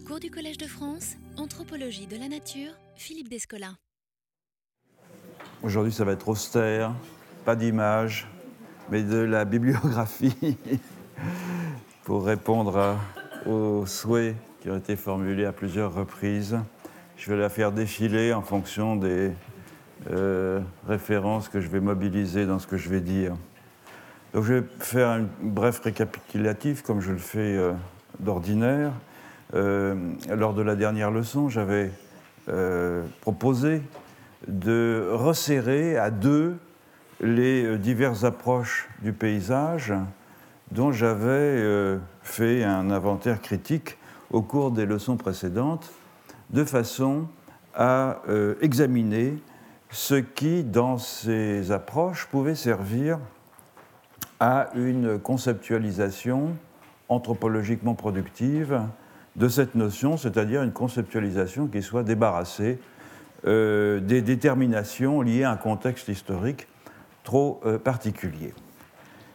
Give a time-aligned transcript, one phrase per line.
[0.00, 3.74] Cours du Collège de France, Anthropologie de la Nature, Philippe Descola.
[5.62, 6.94] Aujourd'hui, ça va être austère,
[7.44, 8.26] pas d'image,
[8.90, 10.56] mais de la bibliographie
[12.04, 12.96] pour répondre
[13.44, 16.58] aux souhaits qui ont été formulés à plusieurs reprises.
[17.18, 19.32] Je vais la faire défiler en fonction des
[20.10, 23.34] euh, références que je vais mobiliser dans ce que je vais dire.
[24.32, 27.72] Donc je vais faire un bref récapitulatif comme je le fais euh,
[28.20, 28.92] d'ordinaire.
[29.54, 29.94] Euh,
[30.28, 31.90] lors de la dernière leçon, j'avais
[33.20, 33.82] proposé
[34.48, 36.56] de resserrer à deux
[37.20, 39.94] les diverses approches du paysage
[40.72, 43.96] dont j'avais fait un inventaire critique
[44.32, 45.92] au cours des leçons précédentes,
[46.50, 47.28] de façon
[47.76, 48.22] à
[48.60, 49.38] examiner
[49.92, 53.20] ce qui, dans ces approches, pouvait servir
[54.40, 56.56] à une conceptualisation
[57.08, 58.80] anthropologiquement productive
[59.36, 62.78] de cette notion, c'est-à-dire une conceptualisation qui soit débarrassée
[63.46, 66.68] euh, des déterminations liées à un contexte historique
[67.24, 68.54] trop euh, particulier.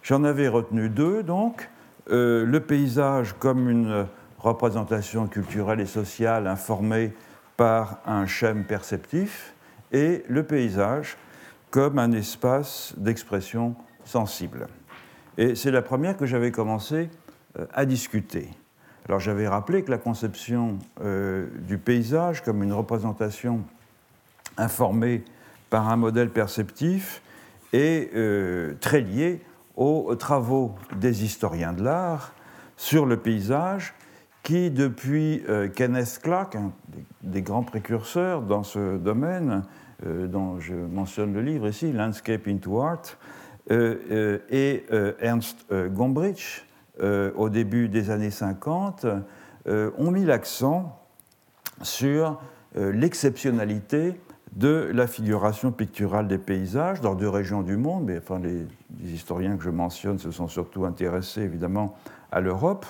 [0.03, 1.69] J'en avais retenu deux, donc,
[2.09, 4.05] euh, le paysage comme une
[4.39, 7.13] représentation culturelle et sociale informée
[7.57, 9.53] par un schème perceptif,
[9.91, 11.17] et le paysage
[11.71, 14.67] comme un espace d'expression sensible.
[15.37, 17.09] Et c'est la première que j'avais commencé
[17.73, 18.49] à discuter.
[19.07, 23.61] Alors j'avais rappelé que la conception euh, du paysage comme une représentation
[24.57, 25.23] informée
[25.69, 27.21] par un modèle perceptif
[27.73, 29.41] est euh, très liée
[29.75, 32.33] aux travaux des historiens de l'art
[32.77, 33.93] sur le paysage
[34.41, 35.43] qui, depuis
[35.75, 36.71] Kenneth Clark, un
[37.21, 39.63] des grands précurseurs dans ce domaine,
[40.05, 43.17] euh, dont je mentionne le livre ici, Landscape into Art,
[43.71, 44.85] euh, euh, et
[45.21, 46.63] Ernst Gombrich,
[47.01, 49.05] au début des années 50,
[49.67, 50.99] ont mis l'accent
[51.81, 52.39] sur
[52.75, 54.19] l'exceptionnalité
[54.55, 58.65] de la figuration picturale des paysages dans deux régions du monde, mais enfin, les,
[59.11, 61.95] historiens que je mentionne se sont surtout intéressés évidemment
[62.31, 62.85] à l'Europe,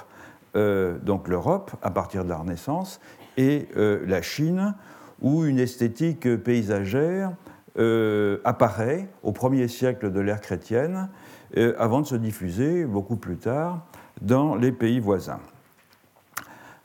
[0.55, 2.99] donc l'Europe à partir de la Renaissance,
[3.37, 4.75] et la Chine,
[5.21, 7.33] où une esthétique paysagère
[7.79, 11.09] euh, apparaît au premier siècle de l'ère chrétienne,
[11.57, 13.85] euh, avant de se diffuser beaucoup plus tard
[14.21, 15.39] dans les pays voisins.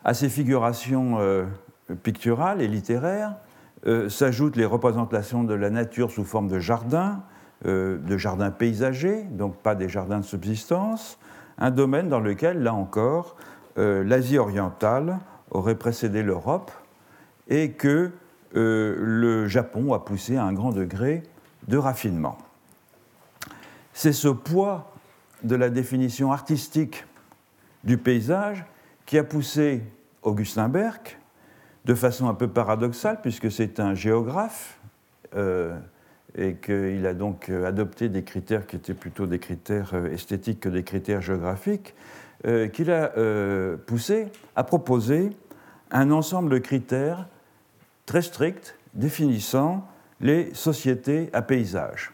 [0.05, 1.45] À ces figurations euh,
[2.03, 3.35] picturales et littéraires
[4.09, 7.25] s'ajoutent les représentations de la nature sous forme de jardins,
[7.65, 11.19] de jardins paysagers, donc pas des jardins de subsistance,
[11.59, 13.35] un domaine dans lequel, là encore,
[13.77, 15.19] l'Asie orientale
[15.51, 16.71] aurait précédé l'Europe
[17.49, 18.13] et que
[18.55, 21.23] euh, le Japon a poussé à un grand degré
[21.69, 22.37] de raffinement.
[23.93, 24.93] C'est ce poids
[25.43, 27.05] de la définition artistique
[27.85, 28.65] du paysage
[29.07, 29.83] qui a poussé
[30.23, 31.19] Augustin Berck,
[31.85, 34.79] de façon un peu paradoxale, puisque c'est un géographe,
[35.35, 35.77] euh,
[36.37, 40.69] et qu'il a donc adopté des critères qui étaient plutôt des critères euh, esthétiques que
[40.69, 41.95] des critères géographiques,
[42.73, 43.13] qu'il a
[43.87, 44.27] poussé
[44.57, 45.31] à proposer
[45.93, 47.29] un ensemble de critères
[48.05, 49.87] très strict définissant
[50.21, 52.13] les sociétés à paysage.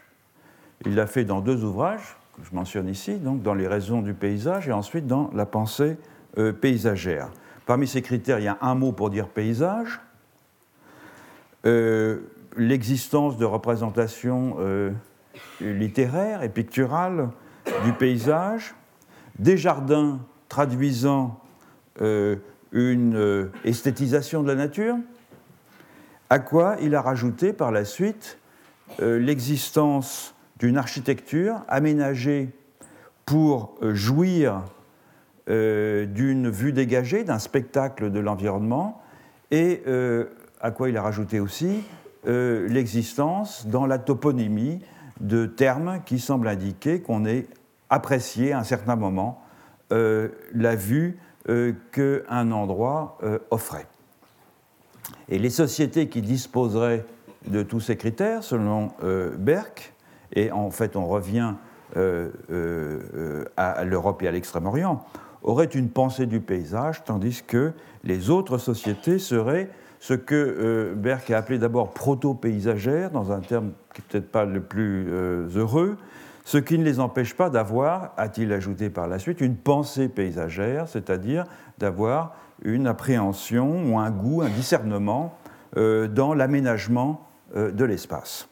[0.85, 4.67] Il l'a fait dans deux ouvrages je mentionne ici, donc dans les raisons du paysage
[4.67, 5.97] et ensuite dans la pensée
[6.37, 7.29] euh, paysagère.
[7.65, 9.99] Parmi ces critères, il y a un mot pour dire paysage,
[11.65, 12.19] euh,
[12.57, 14.91] l'existence de représentations euh,
[15.61, 17.29] littéraires et picturales
[17.83, 18.73] du paysage,
[19.37, 21.39] des jardins traduisant
[22.71, 24.95] une esthétisation de la nature,
[26.29, 28.39] à quoi il a rajouté par la suite
[28.99, 32.49] l'existence d'une architecture aménagée
[33.25, 34.63] pour euh, jouir
[35.49, 39.01] euh, d'une vue dégagée, d'un spectacle de l'environnement,
[39.51, 39.81] et
[40.61, 41.83] à quoi il a rajouté aussi
[42.23, 44.79] l'existence dans la toponymie
[45.21, 47.47] de termes qui semblent indiquer qu'on ait
[47.89, 49.41] apprécié à un certain moment
[49.89, 51.17] la vue
[51.91, 53.17] qu'un endroit
[53.49, 53.87] offrait.
[55.29, 57.05] Et les sociétés qui disposeraient
[57.47, 59.93] de tous ces critères, selon euh, Berck,
[60.33, 61.53] et en fait on revient
[61.97, 65.03] euh, euh, à l'Europe et à l'Extrême-Orient,
[65.41, 67.71] auraient une pensée du paysage, tandis que
[68.03, 74.01] les autres sociétés seraient ce que Berck a appelé d'abord proto-paysagères, dans un terme qui
[74.01, 75.09] n'est peut-être pas le plus
[75.55, 75.97] heureux,
[76.49, 80.87] ce qui ne les empêche pas d'avoir, a-t-il ajouté par la suite, une pensée paysagère,
[80.87, 81.45] c'est-à-dire
[81.77, 85.37] d'avoir une appréhension ou un goût, un discernement
[85.77, 88.49] euh, dans l'aménagement euh, de l'espace.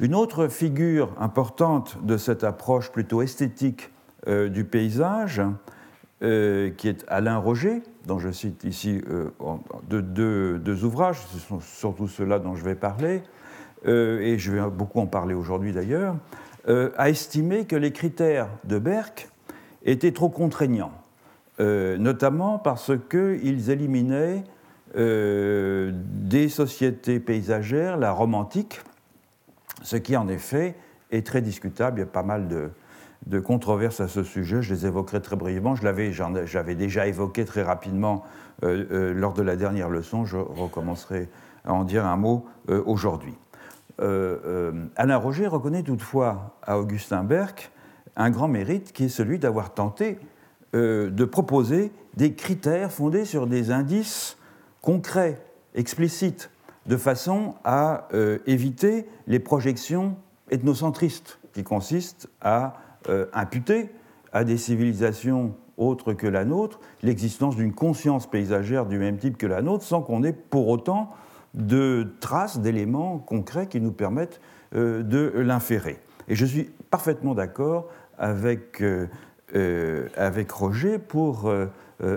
[0.00, 3.90] Une autre figure importante de cette approche plutôt esthétique
[4.26, 5.42] euh, du paysage
[6.20, 9.02] qui est Alain Roger, dont je cite ici
[9.90, 13.22] deux, ouvrages, ce sont surtout ceux-là dont je vais parler,
[13.84, 16.14] et je vais beaucoup en parler aujourd'hui d'ailleurs,
[16.68, 19.30] a estimé que les critères de Berck
[19.84, 20.92] étaient trop contraignants,
[21.58, 24.44] notamment parce qu'ils éliminaient
[24.94, 28.80] des sociétés paysagères, la romantique,
[29.82, 30.74] ce qui en effet
[31.10, 31.98] est très discutable.
[31.98, 34.62] Il y a pas mal de, controverses à ce sujet.
[34.62, 35.74] Je les évoquerai très brièvement.
[35.76, 38.24] Je l'avais déjà évoqué très rapidement
[38.64, 40.24] euh, euh, lors de la dernière leçon.
[40.24, 41.28] Je recommencerai
[41.64, 43.34] à en dire un mot euh, aujourd'hui.
[44.96, 47.70] Alain Roger reconnaît toutefois à Augustin Berck
[48.16, 50.18] un grand mérite qui est celui d'avoir tenté
[50.72, 54.38] de proposer des critères fondés sur des indices
[54.80, 55.40] concrets,
[55.76, 56.50] explicites,
[56.86, 58.08] de façon à
[58.46, 60.16] éviter les projections
[60.50, 62.74] ethnocentristes qui consistent à
[63.08, 63.90] euh, imputer
[64.32, 69.46] à des civilisations autres que la nôtre l'existence d'une conscience paysagère du même type que
[69.46, 71.10] la nôtre sans qu'on ait pour autant
[71.54, 74.40] de traces, d'éléments concrets qui nous permettent
[74.74, 75.98] euh, de l'inférer.
[76.28, 77.88] Et je suis parfaitement d'accord
[78.20, 79.06] euh,
[80.16, 81.52] avec Roger pour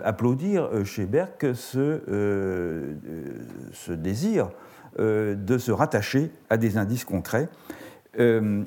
[0.04, 2.02] applaudir chez Berck ce,
[3.74, 4.50] ce désir
[4.98, 7.50] de se rattacher à des indices concrets
[8.20, 8.64] euh,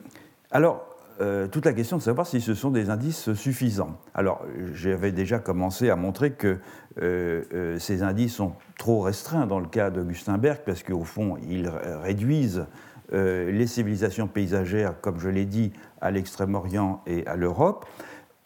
[0.51, 0.85] alors,
[1.21, 3.99] euh, toute la question de savoir si ce sont des indices suffisants.
[4.15, 6.59] Alors, j'avais déjà commencé à montrer que
[7.03, 11.69] euh, ces indices sont trop restreints dans le cas d'Augustin Berg, parce qu'au fond, ils
[12.03, 12.67] réduisent
[13.11, 15.73] les civilisations paysagères, comme je l'ai dit,
[16.03, 17.87] à l'Extrême-Orient et à l'Europe.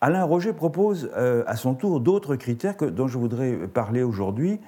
[0.04, 4.58] Alain Roger propose à son tour d'autres critères dont je voudrais parler aujourd'hui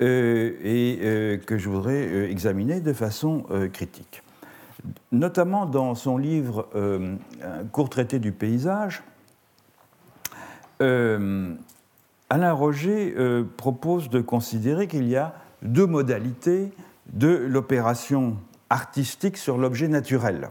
[0.00, 4.22] et que je voudrais examiner de façon critique.
[5.12, 9.02] Notamment dans son livre euh, Un court traité du paysage,
[10.80, 11.54] euh,
[12.30, 16.72] Alain Roger euh, propose de considérer qu'il y a deux modalités
[17.12, 18.38] de l'opération
[18.70, 20.48] artistique sur l'objet naturel,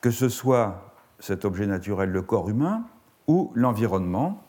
[0.00, 2.84] que ce soit cet objet naturel, le corps humain,
[3.26, 4.42] ou l'environnement.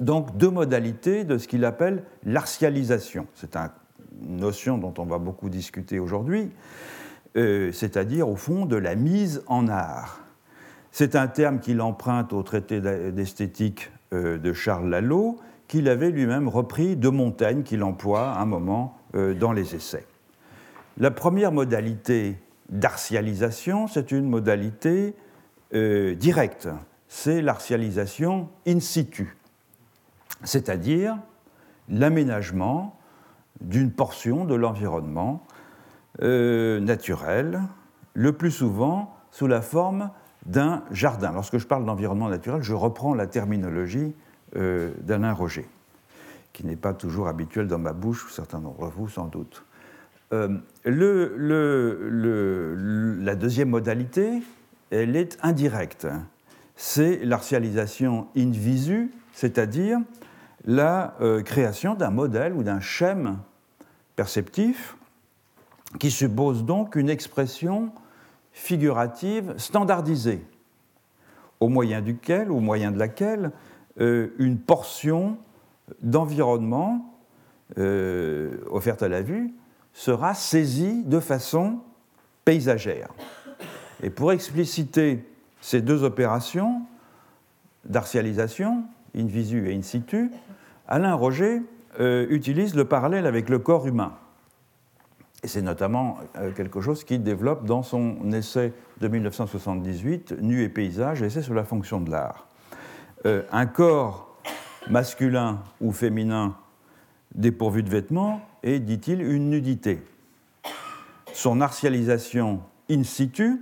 [0.00, 3.26] Donc deux modalités de ce qu'il appelle l'artialisation.
[3.34, 6.50] C'est une notion dont on va beaucoup discuter aujourd'hui.
[7.36, 10.20] Euh, c'est-à-dire au fond de la mise en art.
[10.90, 15.38] C'est un terme qu'il emprunte au traité d'esthétique euh, de Charles Lalo,
[15.68, 20.04] qu'il avait lui-même repris de Montaigne, qu'il emploie un moment euh, dans les essais.
[20.98, 22.36] La première modalité
[22.68, 25.14] d'artialisation, c'est une modalité
[25.72, 26.68] directe,
[27.10, 29.36] c'est l'artialisation in situ,
[30.44, 31.18] c'est-à-dire
[31.88, 32.96] l'aménagement
[33.60, 35.44] d'une portion de l'environnement
[36.22, 37.62] euh, naturel,
[38.14, 40.10] le plus souvent sous la forme
[40.46, 41.32] d'un jardin.
[41.32, 44.14] Lorsque je parle d'environnement naturel, je reprends la terminologie
[44.54, 45.68] euh, d'Alain Roger,
[46.52, 49.64] qui n'est pas toujours habituelle dans ma bouche, certains d'entre vous sans doute.
[50.32, 50.58] Euh,
[53.24, 54.44] la deuxième modalité,
[54.92, 56.06] elle est indirecte.
[56.82, 59.98] C'est l'artialisation in visu, c'est-à-dire
[60.64, 63.36] la création d'un modèle ou d'un schème
[64.16, 64.96] perceptif
[65.98, 67.92] qui suppose donc une expression
[68.52, 70.42] figurative standardisée,
[71.60, 73.52] au moyen duquel, au moyen de laquelle
[74.00, 75.36] euh, une portion
[76.02, 77.14] d'environnement
[77.78, 79.52] euh, offerte à la vue
[79.92, 81.80] sera saisie de façon
[82.44, 83.10] paysagère.
[84.02, 85.24] Et pour expliciter
[85.60, 86.82] ces deux opérations
[87.84, 88.84] d'artialisation,
[89.16, 90.30] in visu et in situ,
[90.88, 91.62] Alain Roger
[91.98, 94.14] euh, utilise le parallèle avec le corps humain.
[95.42, 100.68] Et c'est notamment euh, quelque chose qu'il développe dans son essai de 1978, Nu et
[100.68, 102.46] paysage, essai sur la fonction de l'art.
[103.26, 104.36] Euh, un corps
[104.88, 106.56] masculin ou féminin
[107.34, 110.02] dépourvu de vêtements est, dit-il, une nudité.
[111.32, 113.60] Son artialisation in situ,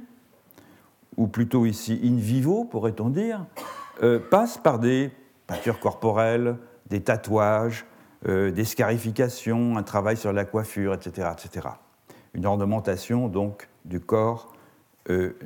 [1.19, 3.45] ou plutôt ici in vivo, pourrait-on dire,
[4.03, 5.11] euh, passe par des
[5.49, 6.57] peintures corporelles,
[6.89, 7.85] des tatouages,
[8.27, 11.29] euh, des scarifications, un travail sur la coiffure, etc.
[11.33, 11.69] etc.
[12.35, 14.53] Une ornementation donc du corps
[15.11, 15.37] euh,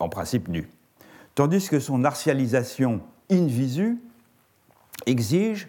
[0.00, 0.68] en principe nu.
[1.36, 4.00] Tandis que son artialisation in visu
[5.06, 5.68] exige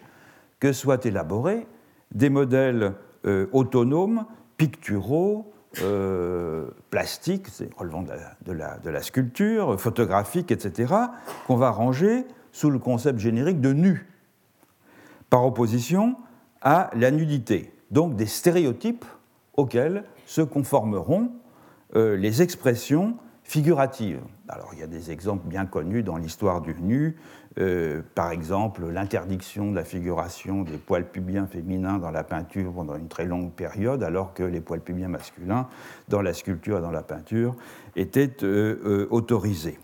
[0.58, 1.66] que soient élaborés
[2.12, 2.92] des modèles
[3.52, 4.26] autonomes,
[4.58, 5.53] picturaux,
[6.90, 8.04] plastiques, relevant
[8.44, 10.94] de la, sculpture, photographiques, etc.,
[11.46, 14.06] qu'on va ranger sous le concept générique de nu
[15.30, 16.16] par opposition
[16.62, 19.04] à la nudité, donc des stéréotypes
[19.56, 21.32] auxquels se conformeront
[21.96, 24.20] euh, les expressions figurative.
[24.48, 27.16] Alors il y a des exemples bien connus dans l'histoire du nu,
[27.58, 32.96] euh, par exemple l'interdiction de la figuration des poils pubiens féminins dans la peinture pendant
[32.96, 35.68] une très longue période, alors que les poils pubiens masculins
[36.08, 37.54] dans la sculpture et dans la peinture
[37.96, 39.78] étaient euh, euh, autorisés.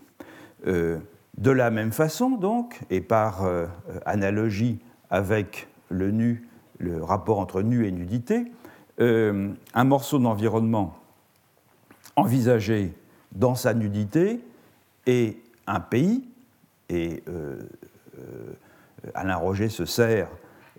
[0.65, 3.47] de la même façon donc, et par
[4.05, 8.51] analogie avec le nu, le rapport entre nu et nudité,
[8.99, 10.93] un morceau d'environnement
[12.15, 12.93] envisagé
[13.31, 14.41] dans sa nudité
[15.05, 16.27] et un pays,
[16.89, 17.59] et euh,
[18.19, 18.53] euh,
[19.15, 20.27] Alain Roger se sert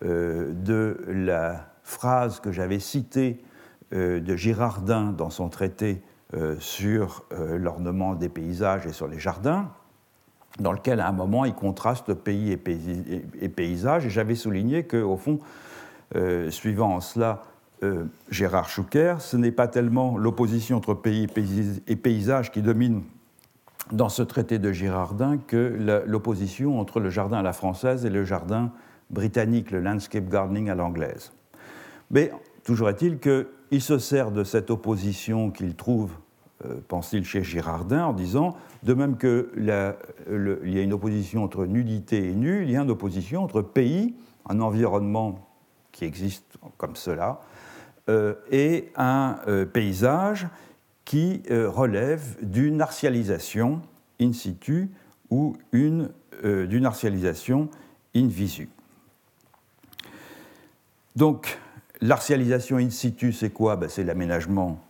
[0.05, 3.41] euh, de la phrase que j'avais citée
[3.93, 6.01] de Girardin dans son traité
[6.61, 9.69] sur l'ornement des paysages et sur les jardins,
[10.59, 15.41] dans lequel à un moment il contraste pays et, paysage, et j'avais souligné qu'au fond,
[16.49, 17.43] suivant en cela
[18.31, 21.27] Gérard Schoucker, ce n'est pas tellement l'opposition entre pays
[21.87, 23.03] et paysage qui domine
[23.91, 28.25] dans ce traité de Girardin que l'opposition entre le jardin à la française et le
[28.25, 28.73] jardin
[29.11, 31.33] britannique, le landscape gardening à l'anglaise.
[32.11, 32.33] Mais
[32.65, 36.13] toujours est-il qu'il se sert de cette opposition qu'il trouve,
[36.65, 39.97] euh, pense-t-il, chez Girardin, en disant, de même qu'il y a
[40.83, 44.15] une opposition entre nudité et nu, il y a une opposition entre pays,
[44.49, 45.49] un environnement
[45.91, 47.72] qui existe comme cela, euh,
[48.09, 50.49] et un euh, paysage
[51.05, 53.83] qui euh, relève d'une artialisation
[54.21, 54.91] in situ
[55.31, 57.69] ou euh, d'une artialisation
[58.15, 58.69] in visu.
[61.17, 61.59] Donc,
[62.01, 63.77] l'artialisation in situ, c'est quoi?
[63.77, 64.81] Ben, C'est l'aménagement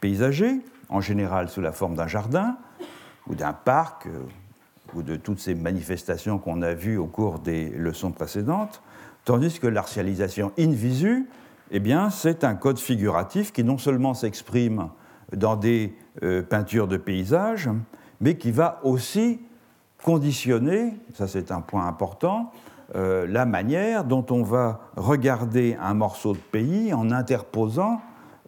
[0.00, 2.56] paysager, en général sous la forme d'un jardin
[3.26, 4.22] ou d'un parc, euh,
[4.94, 8.82] ou de toutes ces manifestations qu'on a vues au cours des leçons précédentes,
[9.24, 11.28] tandis que l'artialisation in visu,
[11.70, 14.88] eh bien, c'est un code figuratif qui non seulement s'exprime
[15.36, 17.70] dans des euh, peintures de paysages,
[18.20, 19.40] mais qui va aussi
[20.02, 22.50] conditionner, ça c'est un point important,
[22.96, 28.00] euh, la manière dont on va regarder un morceau de pays en interposant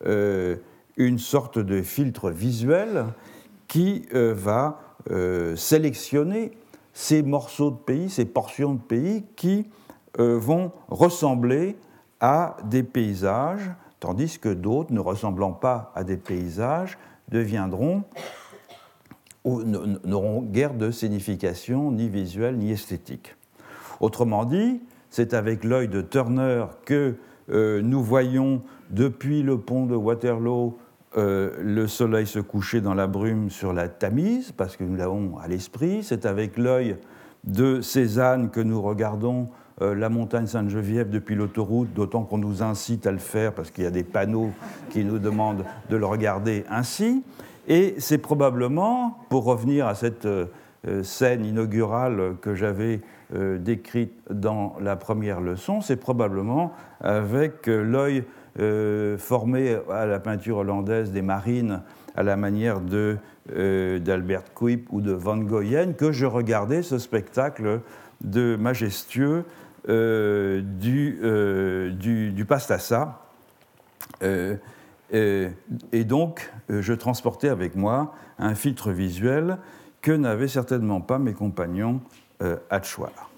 [0.05, 0.57] euh,
[0.97, 3.07] une sorte de filtre visuel
[3.69, 4.79] qui va
[5.57, 6.53] sélectionner
[6.93, 9.67] ces morceaux de pays, ces portions de pays qui
[10.19, 11.77] vont ressembler
[12.23, 13.71] à des paysages
[14.03, 16.99] tandis que d'autres, ne ressemblant pas à des paysages,
[17.29, 18.03] deviendront
[19.45, 23.37] n'auront guère de signification ni visuelle ni esthétique.
[24.01, 27.15] Autrement dit, c'est avec l'œil de Turner que
[27.51, 30.79] euh, nous voyons depuis le pont de Waterloo
[31.17, 35.39] euh, le soleil se coucher dans la brume sur la Tamise, parce que nous l'avons
[35.39, 36.03] à l'esprit.
[36.03, 36.97] C'est avec l'œil
[37.45, 39.49] de Cézanne que nous regardons
[39.83, 43.83] euh, la montagne Sainte-Geneviève depuis l'autoroute, d'autant qu'on nous incite à le faire parce qu'il
[43.83, 44.51] y a des panneaux
[44.91, 47.25] qui nous demandent de le regarder ainsi.
[47.67, 50.47] Et c'est probablement, pour revenir à cette euh,
[51.03, 53.01] scène inaugurale que j'avais
[53.35, 58.25] euh, décrite dans la première leçon, c'est probablement avec l'œil
[59.17, 61.81] formé à la peinture hollandaise des marines
[62.15, 67.81] à la manière d'Albert Kuip ou de Van Goyen que je regardais ce spectacle
[68.23, 69.43] de majestueux euh,
[69.89, 73.21] du, euh, du, du, pastassa.
[74.23, 74.57] Euh,
[75.11, 79.59] et donc, je transportais avec moi un filtre visuel
[80.01, 82.01] que n'avaient certainement pas mes compagnons
[82.41, 83.31] à Chouard.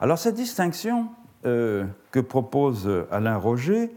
[0.00, 1.08] Alors, cette distinction
[1.42, 3.94] que propose Alain Roger,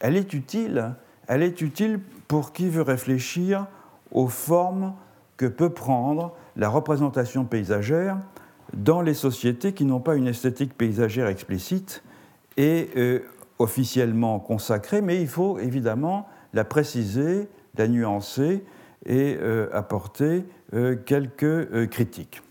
[0.00, 0.94] elle est utile.
[1.28, 3.66] Elle est utile pour qui veut réfléchir
[4.10, 4.94] aux formes
[5.36, 8.18] que peut prendre la représentation paysagère
[8.76, 12.02] dans les sociétés qui n'ont pas une esthétique paysagère explicite
[12.56, 13.20] et euh,
[13.58, 18.64] officiellement consacrée, mais il faut évidemment la préciser, la nuancer
[19.06, 20.44] et euh, apporter
[20.74, 22.42] euh, quelques critiques.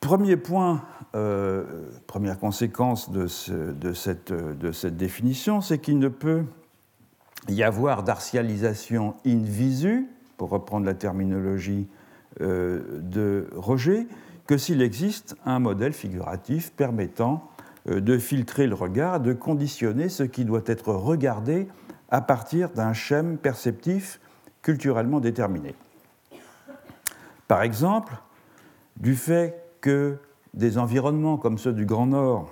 [0.00, 0.82] premier point,
[2.06, 6.44] première conséquence de, cette, de cette, définition, c'est qu'il ne peut
[7.48, 11.88] y avoir d'artialisation in visu, pour reprendre la terminologie
[12.40, 14.06] de Roger
[14.46, 17.50] que s'il existe un modèle figuratif permettant
[17.88, 21.68] euh, de filtrer le regard, de conditionner ce qui doit être regardé
[22.10, 24.20] à partir d'un schème perceptif
[24.62, 25.74] culturellement déterminé.
[27.48, 28.14] Par exemple,
[28.96, 30.18] du fait que
[30.54, 32.50] des environnements comme ceux du Grand Nord,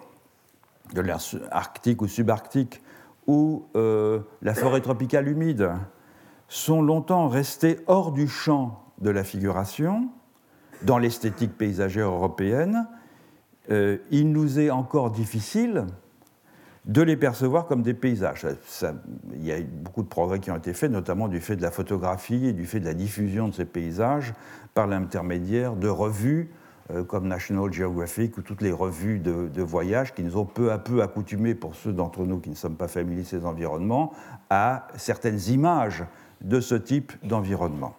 [0.93, 1.19] de l'air
[1.51, 2.83] arctique ou subarctique,
[3.27, 5.71] ou euh, la forêt tropicale humide,
[6.49, 10.09] sont longtemps restés hors du champ de la figuration
[10.83, 12.87] dans l'esthétique paysagère européenne,
[13.71, 15.87] euh, il nous est encore difficile
[16.85, 18.47] de les percevoir comme des paysages.
[19.33, 21.63] il y a eu beaucoup de progrès qui ont été faits, notamment du fait de
[21.63, 24.35] la photographie et du fait de la diffusion de ces paysages
[24.75, 26.51] par l'intermédiaire de revues
[26.91, 30.79] euh, comme National Geographic ou toutes les revues de, voyage qui nous ont peu à
[30.79, 34.13] peu accoutumés, pour ceux d'entre nous qui ne sommes pas familiers de ces environnements,
[34.51, 36.05] à certaines images
[36.43, 37.97] de ce type d'environnement.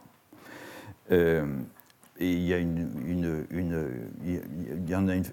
[2.17, 3.45] Et il y a une,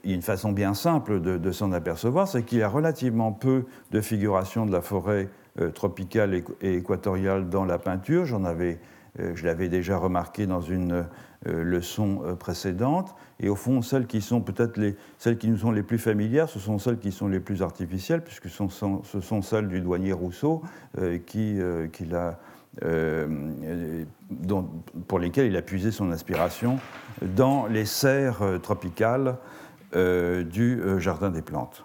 [0.05, 4.67] une, façon bien simple de, s'en apercevoir, c'est qu'il y a relativement peu de figuration
[4.67, 5.29] de la forêt
[5.61, 8.25] euh, tropicale et, équatoriale dans la peinture.
[8.25, 8.81] J'en avais,
[9.21, 11.07] euh, je l'avais déjà remarqué dans une
[11.47, 13.14] euh, leçon précédente.
[13.38, 16.49] Et au fond, celles qui sont peut-être les, celles qui nous sont les plus familières,
[16.49, 19.81] ce sont celles qui sont les plus artificielles, puisque ce sont, ce sont celles du
[19.81, 20.62] douanier Rousseau
[21.26, 21.59] qui,
[21.93, 22.38] qui l'a
[22.83, 24.07] euh,
[25.07, 26.79] pour lesquels il a puisé son inspiration
[27.21, 29.37] dans les serres euh, tropicales
[29.95, 31.85] euh, du Jardin des plantes.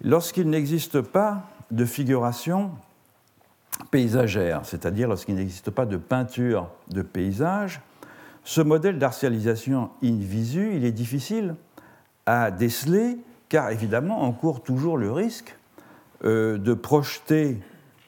[0.00, 2.70] Lorsqu'il n'existe pas de figuration
[3.90, 7.80] paysagère, c'est-à-dire lorsqu'il n'existe pas de peinture de paysage,
[8.44, 11.56] ce modèle d'artialisation in visu, il est difficile
[12.26, 15.56] à déceler, car évidemment, on court toujours le risque
[16.22, 17.58] de projeter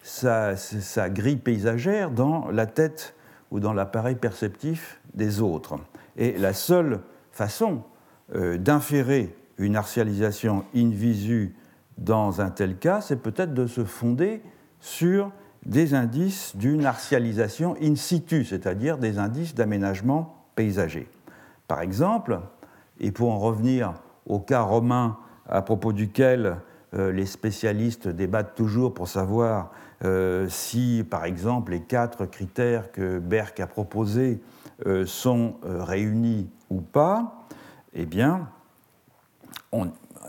[0.05, 3.15] sa, grille paysagère dans la tête
[3.51, 5.77] ou dans l'appareil perceptif des autres.
[6.17, 7.01] Et la seule
[7.33, 7.83] façon
[8.35, 11.55] euh, d'inférer une artialisation in visu
[11.97, 14.43] dans un tel cas, c'est peut-être de se fonder
[14.81, 15.31] sur
[15.65, 21.09] des indices d'une artialisation in situ, c'est-à-dire des indices d'aménagement paysager.
[21.67, 22.41] Par exemple,
[23.01, 23.95] et pour en revenir
[24.27, 25.17] au cas romain
[25.49, 26.57] à propos duquel
[26.95, 29.71] euh, les spécialistes débattent toujours pour savoir
[30.05, 34.41] euh, si, par exemple, les quatre critères que Berck a proposés
[34.87, 37.47] euh, sont euh, réunis ou pas,
[37.93, 38.49] eh bien,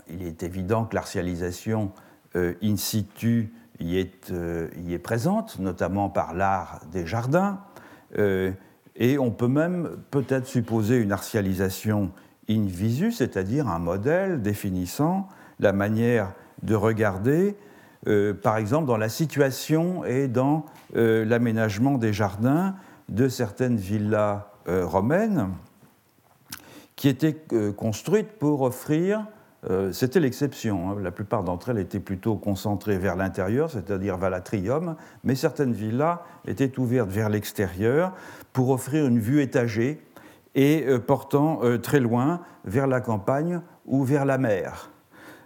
[0.08, 1.92] il est évident que l'artialisation
[2.34, 4.32] in situ y est,
[4.76, 7.60] y est, présente, notamment par l'art des jardins,
[8.14, 12.10] et on peut même peut-être supposer une artialisation
[12.48, 15.28] in visu, c'est-à-dire un modèle définissant
[15.60, 16.32] la manière
[16.62, 17.56] de regarder
[18.06, 22.76] euh, par exemple dans la situation et dans euh, l'aménagement des jardins
[23.08, 25.48] de certaines villas euh, romaines
[26.94, 27.36] qui étaient
[27.76, 29.26] construites pour offrir,
[29.92, 34.96] c'était l'exception, hein, la plupart d'entre elles étaient plutôt concentrées vers l'intérieur, c'est-à-dire vers l'atrium,
[35.22, 38.14] mais certaines villas étaient ouvertes vers l'extérieur
[38.54, 40.00] pour offrir une vue étagée
[40.54, 44.90] et portant très loin vers la campagne ou vers la mer.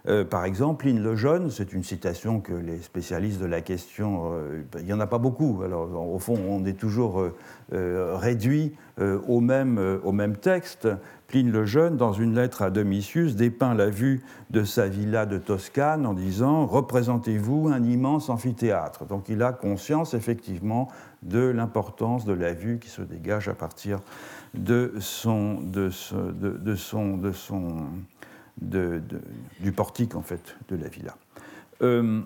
[0.07, 4.31] Euh, par exemple, Pline le Jeune, c'est une citation que les spécialistes de la question,
[4.33, 5.61] euh, il n'y en a pas beaucoup.
[5.63, 7.23] Alors, au fond, on est toujours
[7.73, 8.73] euh, réduit
[9.27, 10.87] au, même, au même texte.
[11.27, 15.37] Pline le Jeune, dans une lettre à Domitius, dépeint la vue de sa villa de
[15.37, 19.05] Toscane en disant Représentez-vous un immense amphithéâtre.
[19.05, 20.89] Donc, il a conscience, effectivement,
[21.23, 23.99] de l'importance de la vue qui se dégage à partir
[24.53, 25.89] de son, de,
[26.33, 27.85] de son, de son
[28.59, 30.13] du portique
[30.69, 31.15] de la villa.
[31.81, 32.21] Euh,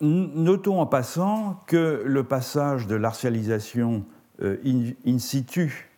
[0.00, 4.04] notons en passant que le passage de l'artialisation
[4.42, 5.90] euh, in, situ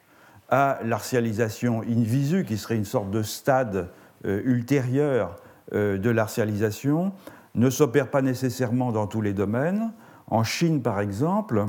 [0.50, 3.88] à l'artialisation in visu, qui serait une sorte de stade
[4.24, 5.36] euh, ultérieur
[5.72, 7.12] de l'artialisation,
[7.54, 9.92] ne s'opère pas nécessairement dans tous les domaines.
[10.26, 11.64] En Chine, par exemple,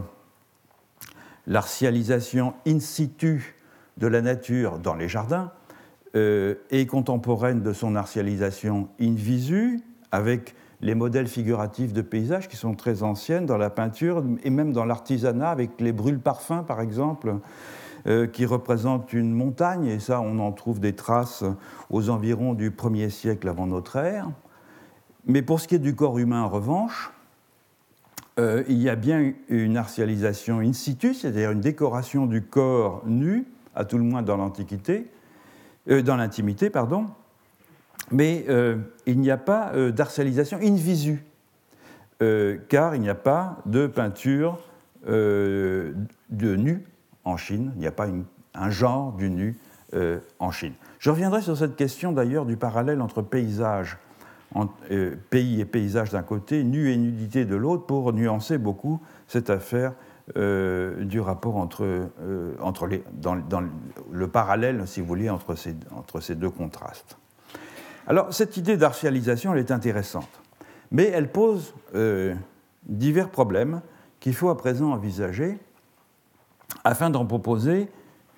[1.47, 3.55] l'artialisation in situ
[3.97, 5.51] de la nature dans les jardins
[6.15, 12.57] euh, et contemporaine de son artialisation in visu, avec les modèles figuratifs de paysages qui
[12.57, 17.35] sont très anciennes dans la peinture et même dans l'artisanat, avec les brûles-parfums par exemple,
[18.07, 21.43] euh, qui représentent une montagne, et ça on en trouve des traces
[21.89, 24.29] aux environs du 1er siècle avant notre ère.
[25.25, 27.11] Mais pour ce qui est du corps humain en revanche,
[28.37, 33.47] euh, il y a bien une artialisation in situ, c'est-à-dire une décoration du corps nu,
[33.73, 35.07] à tout le moins dans l'Antiquité,
[35.89, 37.05] euh, dans l'intimité, pardon,
[38.11, 41.23] mais euh, il n'y a pas euh, in visu,
[42.69, 44.59] car il n'y a pas de peinture
[45.05, 45.95] de
[46.31, 46.83] nu
[47.23, 48.07] en Chine, il n'y a pas
[48.55, 49.57] un genre du nu
[50.39, 50.73] en Chine.
[50.97, 53.97] Je reviendrai sur cette question d'ailleurs du parallèle entre paysage,
[55.29, 59.93] pays et paysage d'un côté, nu et nudité de l'autre, pour nuancer beaucoup cette affaire
[60.37, 63.35] euh, du rapport entre, euh, entre les, dans,
[64.11, 67.19] le parallèle, si vous voulez, entre ces, entre ces deux contrastes.
[68.07, 70.41] Alors, cette idée d'artialisation, elle est intéressante,
[70.89, 72.33] mais elle pose euh,
[72.87, 73.81] divers problèmes
[74.19, 75.59] qu'il faut à présent envisager
[76.83, 77.87] afin d'en proposer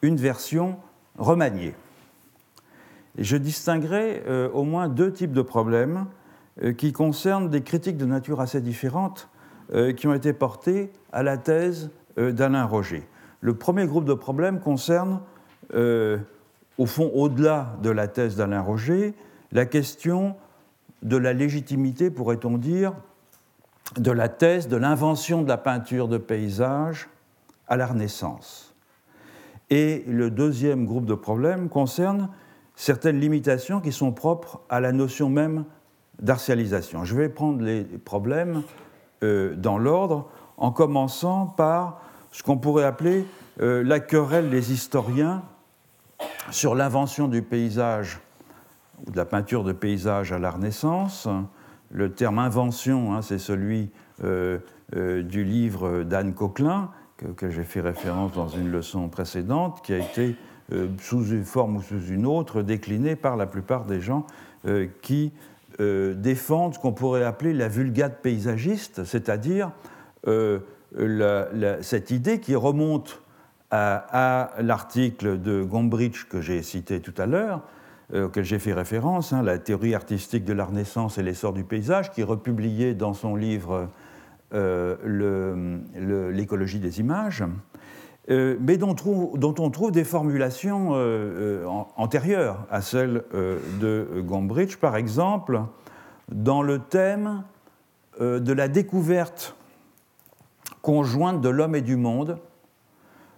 [0.02, 0.76] une version
[1.18, 1.74] remaniée.
[3.18, 6.06] Je distinguerai au moins deux types de problèmes
[6.78, 9.30] qui concernent des critiques de nature assez différentes
[9.98, 13.08] qui ont été portées à la thèse d'Alain Roger.
[13.42, 15.22] Le premier groupe de problèmes concerne,
[15.74, 19.14] au fond, au-delà de la thèse d'Alain Roger,
[19.52, 20.36] la question
[21.04, 22.94] de la légitimité, pourrait-on dire,
[23.98, 27.10] de la thèse de l'invention de la peinture de paysage
[27.68, 28.74] à la Renaissance.
[29.70, 32.30] Et le deuxième groupe de problèmes concerne
[32.76, 35.66] certaines limitations qui sont propres à la notion même
[36.22, 37.04] d'artialisation.
[37.04, 38.64] Je vais prendre les problèmes
[39.24, 42.02] euh, dans l'ordre, en commençant par
[42.32, 43.26] ce qu'on pourrait appeler
[43.62, 45.42] euh, la querelle des historiens
[46.52, 48.20] sur l'invention du paysage
[49.06, 51.28] ou de la peinture de paysage à la Renaissance.
[51.90, 53.90] Le terme invention, hein, c'est celui
[54.24, 54.60] euh,
[54.94, 56.90] du livre d'Anne Coquelin,
[57.36, 60.36] que, j'ai fait référence dans une leçon précédente, qui a été,
[61.00, 64.26] sous une forme ou sous une autre, décliné par la plupart des gens
[65.02, 65.34] qui
[65.80, 69.72] défendent ce qu'on pourrait appeler la vulgate paysagiste, c'est-à-dire
[71.82, 73.22] cette idée qui remonte
[73.72, 77.62] à, l'article de Gombrich que j'ai cité tout à l'heure,
[78.14, 81.64] euh, auquel j'ai fait référence, hein, la théorie artistique de la Renaissance et l'essor du
[81.64, 83.90] paysage, qui republié dans son livre
[84.54, 84.96] euh,
[86.32, 87.44] L'écologie des images,
[88.30, 88.96] euh, mais dont,
[89.60, 90.92] on trouve des formulations
[91.96, 95.62] antérieures à celles de Gombrich, par exemple,
[96.32, 97.44] dans le thème
[98.20, 99.56] de la découverte
[100.82, 102.38] conjointe de l'homme et du monde,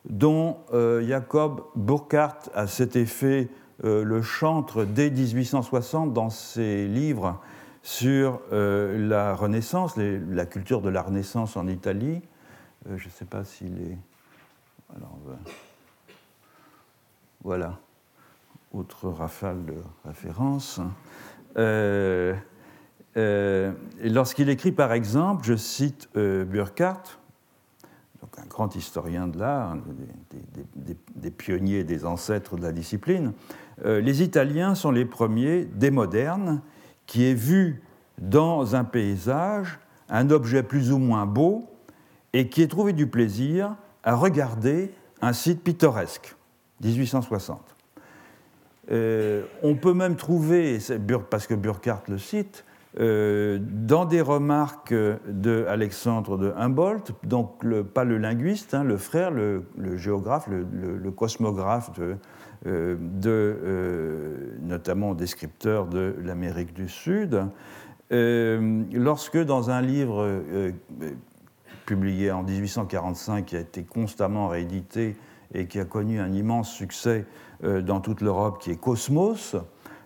[0.09, 3.49] dont Jacob Burckhardt a cet effet
[3.85, 7.39] euh, le chantre dès 1860 dans ses livres
[7.81, 12.21] sur euh, la Renaissance, la culture de la Renaissance en Italie.
[12.89, 13.97] Euh, je ne sais pas s'il est.
[17.43, 17.79] voilà,
[18.73, 19.75] autre rafale de
[20.05, 20.81] référence.
[24.03, 27.19] Lorsqu'il écrit, par exemple, je cite Burkhardt,
[28.21, 29.77] donc un grand historien de l'art,
[30.75, 33.33] des, des, pionniers, des ancêtres de la discipline,
[33.85, 36.61] euh, les Italiens sont les premiers, des modernes,
[37.05, 37.81] qui aient vu
[38.19, 41.69] dans un paysage un objet plus ou moins beau
[42.33, 46.35] et qui aient trouvé du plaisir à regarder un site pittoresque,
[46.83, 47.75] 1860.
[48.91, 50.79] Euh, on peut même trouver,
[51.29, 52.65] parce que Burkhardt le cite,
[52.99, 59.29] euh, dans des remarques de Alexandre de Humboldt, donc pas le linguiste, hein, le frère,
[59.29, 59.63] le,
[59.95, 62.17] géographe, le cosmographe de,
[63.25, 67.45] euh, notamment descripteurs de l'Amérique du Sud.
[68.11, 70.41] Lorsque dans un livre
[71.89, 75.15] publié en 1845, qui a été constamment réédité
[75.55, 77.25] et qui a connu un immense succès
[77.63, 79.55] dans toute l'Europe, qui est Cosmos,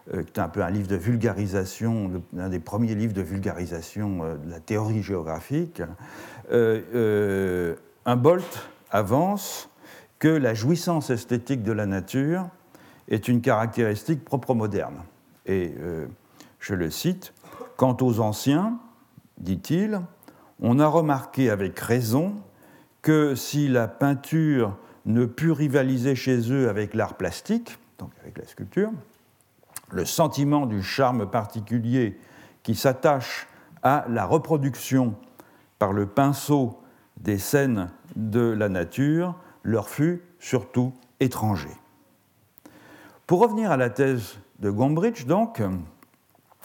[0.10, 4.50] qui est un peu un livre de vulgarisation, un des premiers livres de vulgarisation de
[4.50, 5.82] la théorie géographique,
[8.06, 9.69] Humboldt avance
[10.19, 12.48] que la jouissance esthétique de la nature
[13.10, 15.02] est une caractéristique propre moderne.
[15.46, 16.08] Et euh,
[16.60, 17.34] je le cite,
[17.76, 18.80] Quant aux anciens,
[19.38, 20.00] dit-il,
[20.62, 22.36] on a remarqué avec raison
[23.02, 28.46] que si la peinture ne put rivaliser chez eux avec l'art plastique, donc avec la
[28.46, 28.92] sculpture,
[29.92, 32.18] le sentiment du charme particulier
[32.63, 33.48] qui s'attache
[33.84, 35.16] à la reproduction
[35.78, 36.80] par le pinceau
[37.18, 41.70] des scènes de la nature leur fut surtout étranger.
[43.28, 45.62] Pour revenir à la thèse de Gombrich, donc,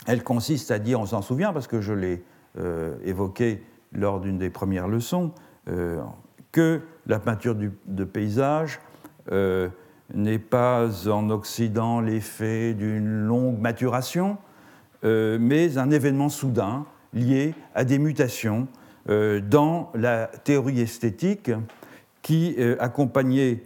[0.07, 2.25] elle consiste à dire, on s'en souvient parce que je l'ai
[2.59, 5.33] euh, évoqué lors d'une des premières leçons,
[5.69, 6.01] euh,
[6.53, 8.81] que la peinture de paysage
[9.33, 9.69] euh,
[10.15, 14.39] n'est pas en Occident l'effet d'une longue maturation,
[15.05, 18.67] mais un événement soudain lié à des mutations
[19.07, 21.53] dans la théorie esthétique
[22.29, 23.63] qui euh, accompagnait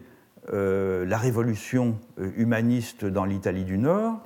[0.52, 4.20] euh, la révolution euh, humaniste dans l'Italie du Nord,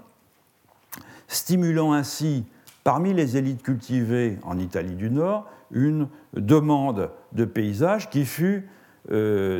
[1.28, 2.44] stimulant ainsi
[2.84, 8.68] parmi les élites cultivées en Italie du Nord une demande de paysage qui fut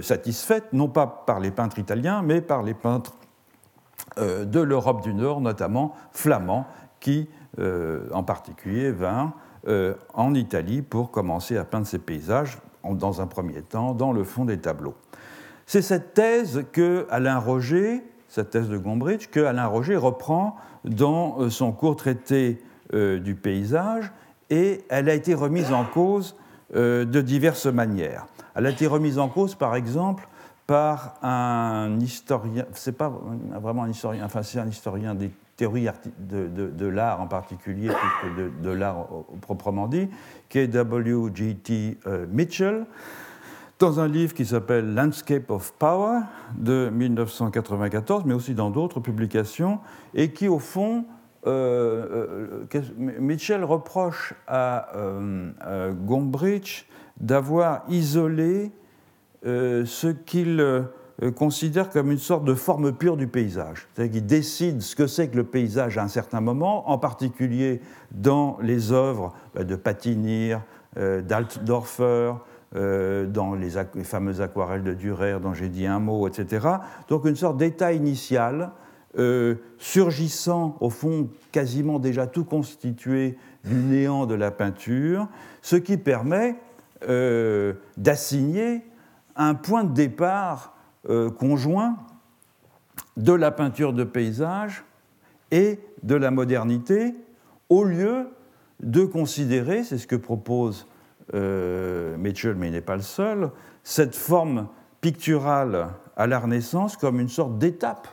[0.02, 3.14] satisfaite non pas par les peintres italiens, mais par les peintres
[4.16, 6.66] de l'Europe du Nord, notamment flamands,
[6.98, 9.34] qui en particulier vinrent
[10.14, 12.58] en Italie pour commencer à peindre ces paysages
[12.94, 14.94] dans un premier temps, dans le fond des tableaux.
[15.66, 21.40] C'est cette thèse que Alain Roger, cette thèse de Gombrich, que Alain Roger reprend dans
[21.40, 22.62] euh, son court traité
[22.94, 24.12] euh, du paysage,
[24.50, 26.36] et elle a été remise en cause
[26.74, 28.26] euh, de diverses manières.
[28.54, 30.28] Elle a été remise en cause, par exemple,
[30.66, 33.12] par un historien, c'est pas
[33.60, 35.16] vraiment un historien, enfin c'est un historien
[35.56, 35.86] théorie
[36.18, 39.06] de, l'art en particulier, plus que de, l'art
[39.42, 40.08] proprement dit,
[40.48, 41.98] qui est W.G.T.
[42.32, 42.84] Mitchell,
[43.78, 46.20] dans un livre qui s'appelle Landscape of Power
[46.56, 49.80] de 1994, mais aussi dans d'autres publications,
[50.14, 51.15] et qui, au fond, euh, euh,
[52.96, 56.88] Mitchell reproche à, euh, Gombrich
[57.20, 58.72] d'avoir isolé
[59.44, 60.84] ce qu'il
[61.36, 63.86] considère comme une sorte de forme pure du paysage.
[63.94, 67.80] C'est-à-dire qu'il décide ce que c'est que le paysage à un certain moment, en particulier
[68.10, 70.62] dans les œuvres de Patinir,
[70.96, 72.32] d'Altdorfer,
[72.74, 73.70] dans les,
[74.04, 76.66] fameuses aquarelles de Dürer dont j'ai dit un mot, etc.
[77.08, 78.72] Donc une sorte d'état initial
[79.18, 85.28] euh, surgissant au fond quasiment déjà tout constitué du néant de la peinture,
[85.62, 86.56] ce qui permet
[87.08, 88.82] euh, d'assigner
[89.34, 90.76] un point de départ
[91.08, 91.96] euh, conjoint
[93.16, 94.84] de la peinture de paysage
[95.50, 97.14] et de la modernité,
[97.70, 98.28] au lieu
[98.80, 100.86] de considérer, c'est ce que propose
[101.32, 103.50] Mitchell, mais il n'est pas le seul,
[103.82, 104.68] cette forme
[105.00, 108.08] picturale à la Renaissance comme une sorte d'étape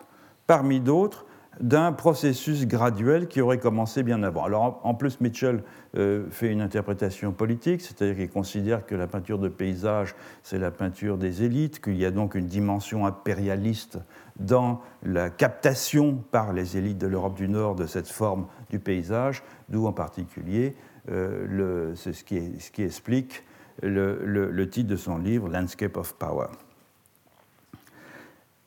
[0.48, 1.26] parmi d'autres,
[1.60, 4.44] d'un processus graduel qui aurait commencé bien avant.
[4.44, 5.64] Alors en plus, Mitchell
[5.96, 10.72] euh, fait une interprétation politique, c'est-à-dire qu'il considère que la peinture de paysage, c'est la
[10.72, 14.00] peinture des élites, qu'il y a donc une dimension impérialiste
[14.40, 19.44] dans la captation par les élites de l'Europe du Nord de cette forme du paysage,
[19.70, 20.76] d'où en particulier,
[21.12, 23.44] euh, c'est ce qui, explique
[23.84, 26.48] le, le, titre de son livre, Landscape of Power.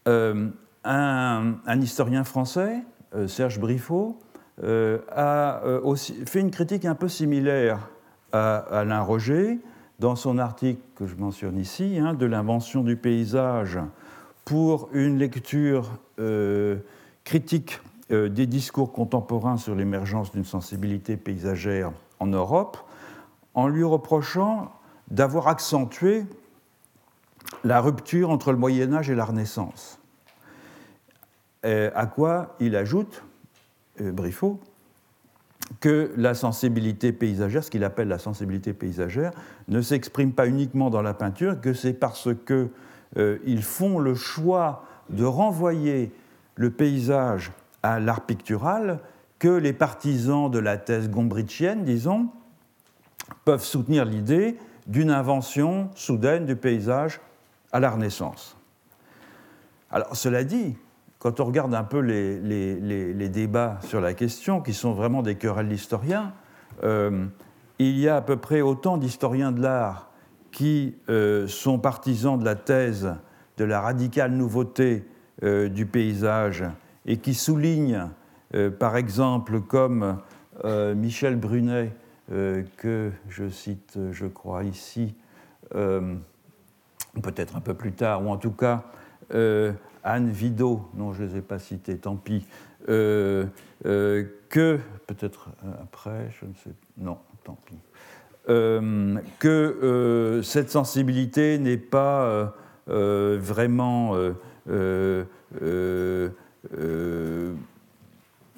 [0.06, 0.50] Euh,
[0.86, 2.82] un, historien français,
[3.14, 4.18] euh, Serge Briffaut,
[4.62, 7.90] euh, a euh, fait une critique un peu similaire
[8.32, 9.58] à Alain Roger
[9.98, 13.78] dans son article que je mentionne ici, hein, de l'invention du paysage
[14.44, 15.90] pour une lecture
[17.24, 22.76] critique des discours contemporains sur l'émergence d'une sensibilité paysagère en Europe,
[23.54, 24.70] en lui reprochant
[25.10, 26.26] d'avoir accentué
[27.64, 29.98] la rupture entre le Moyen Âge et la Renaissance.
[31.64, 33.24] Euh, à quoi il ajoute,
[34.00, 34.60] euh, Briffaut,
[35.80, 39.32] que la sensibilité paysagère, ce qu'il appelle la sensibilité paysagère,
[39.68, 42.68] ne s'exprime pas uniquement dans la peinture, que c'est parce qu'ils
[43.18, 46.12] euh, font le choix de renvoyer
[46.54, 49.00] le paysage à l'art pictural
[49.38, 52.28] que les partisans de la thèse gombrichienne, disons,
[53.44, 57.20] peuvent soutenir l'idée d'une invention soudaine du paysage
[57.72, 58.56] à la Renaissance.
[59.90, 60.76] Alors, cela dit,
[61.18, 65.68] quand on regarde un peu les, débats sur la question, qui sont vraiment des querelles
[65.68, 66.32] d'historiens,
[66.84, 67.26] euh,
[67.78, 70.10] il y a à peu près autant d'historiens de l'art
[70.52, 73.14] qui euh, sont partisans de la thèse
[73.56, 75.06] de la radicale nouveauté
[75.42, 76.64] euh, du paysage
[77.06, 78.08] et qui soulignent,
[78.78, 80.18] par exemple, comme
[80.64, 81.92] Michel Brunet,
[82.28, 85.14] que je cite, je crois, ici,
[85.70, 88.82] peut-être un peu plus tard, ou en tout cas
[90.06, 92.46] Anne Vidot, non, je ne les ai pas cités, tant pis,
[92.88, 93.44] euh,
[93.86, 97.74] euh, que, peut-être euh, après, je ne sais, non, tant pis,
[99.40, 102.54] que cette sensibilité n'est pas
[102.86, 104.14] vraiment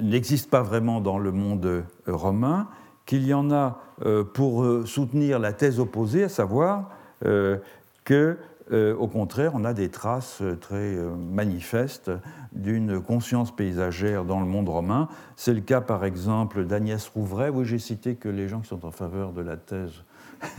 [0.01, 2.69] n'existe pas vraiment dans le monde romain,
[3.07, 3.81] qu'il y en a
[4.35, 6.91] pour soutenir la thèse opposée, à savoir
[8.05, 8.37] que
[8.71, 12.11] euh, au contraire, on a des traces euh, très euh, manifestes
[12.53, 15.09] d'une conscience paysagère dans le monde romain.
[15.37, 17.49] C'est le cas, par exemple, d'Agnès Rouvray.
[17.49, 20.05] Oui, j'ai cité que les gens qui sont en faveur de la thèse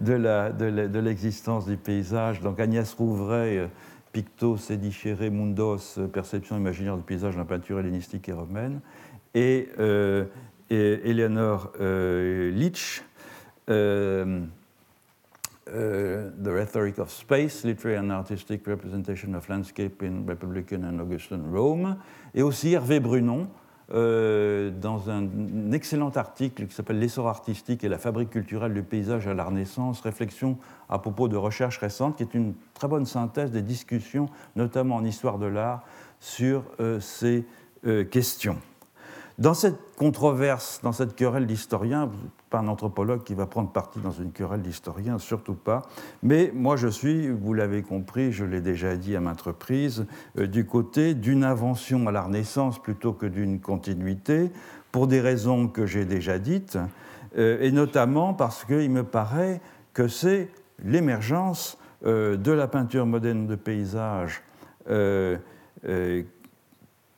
[0.00, 2.40] de l'existence du paysage.
[2.40, 3.68] Donc Agnès Rouvray,
[4.12, 8.80] Picto Sedicere Mundos, perception imaginaire du paysage dans la peinture hellénistique et romaine,
[9.34, 9.68] et,
[10.70, 13.02] et Eleanor Leach,
[15.68, 21.42] Uh, the Rhetoric of Space, Literary and Artistic Representation of Landscape in Republican and Augustan
[21.52, 21.96] Rome,
[22.34, 23.48] et aussi Hervé Brunon,
[23.92, 25.26] euh, dans un,
[25.72, 30.00] excellent article qui s'appelle L'essor artistique et la fabrique culturelle du paysage à la Renaissance,
[30.02, 30.58] réflexion
[30.90, 34.26] à propos de recherches récentes, qui est une très bonne synthèse des discussions,
[34.56, 35.84] notamment en histoire de l'art,
[36.20, 37.46] sur euh, ces
[37.86, 38.58] euh, questions.
[39.38, 42.10] Dans cette controverse, dans cette querelle d'historiens,
[42.50, 45.82] pas un anthropologue qui va prendre parti dans une querelle d'historiens, surtout pas.
[46.24, 50.06] Mais moi, je suis, vous l'avez compris, je l'ai déjà dit à maintes reprises,
[50.38, 54.50] euh, du côté d'une invention à la Renaissance plutôt que d'une continuité,
[54.90, 56.76] pour des raisons que j'ai déjà dites,
[57.36, 59.60] euh, et notamment parce qu'il me paraît
[59.92, 60.48] que c'est
[60.82, 64.42] l'émergence euh, de la peinture moderne de paysage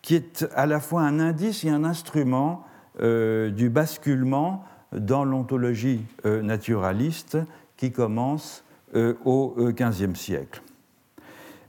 [0.03, 2.65] qui est à la fois un indice et un instrument
[3.01, 7.39] euh, du basculement dans l'ontologie euh, naturaliste
[7.77, 10.63] qui commence euh, au XVe siècle.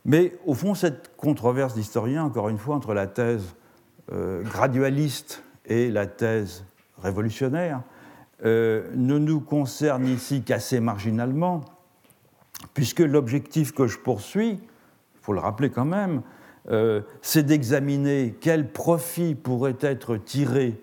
[0.04, 3.56] Mais au fond, cette controverse d'historiens, encore une fois, entre la thèse
[4.12, 6.66] gradualiste et la thèse
[7.02, 7.82] révolutionnaire,
[8.44, 11.62] ne nous concerne ici qu'assez marginalement,
[12.74, 16.24] puisque l'objectif que je poursuis, il faut le rappeler quand même,
[16.70, 20.80] euh, c'est d'examiner quel profit pourrait être tiré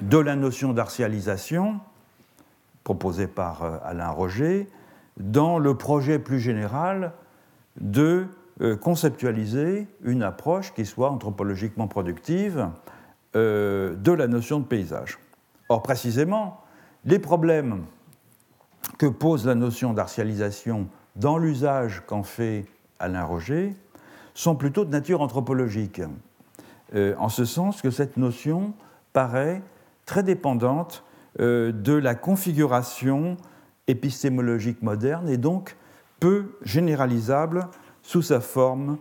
[0.00, 1.80] de la notion d'artialisation
[2.82, 4.68] proposée par euh, Alain Roger
[5.16, 7.12] dans le projet plus général
[7.80, 8.26] de
[8.60, 12.68] euh, conceptualiser une approche qui soit anthropologiquement productive
[13.36, 15.18] de la notion de paysage.
[15.68, 16.60] Or, précisément,
[17.04, 17.84] les problèmes
[18.96, 20.86] que pose la notion d'artialisation
[21.16, 22.66] dans l'usage qu'en fait
[23.00, 23.74] Alain Roger
[24.34, 26.02] sont plutôt de nature anthropologique,
[26.94, 28.74] euh, en ce sens que cette notion
[29.12, 29.62] paraît
[30.06, 31.04] très dépendante
[31.40, 33.36] euh, de la configuration
[33.86, 35.76] épistémologique moderne et donc
[36.20, 37.68] peu généralisable
[38.02, 38.98] sous sa forme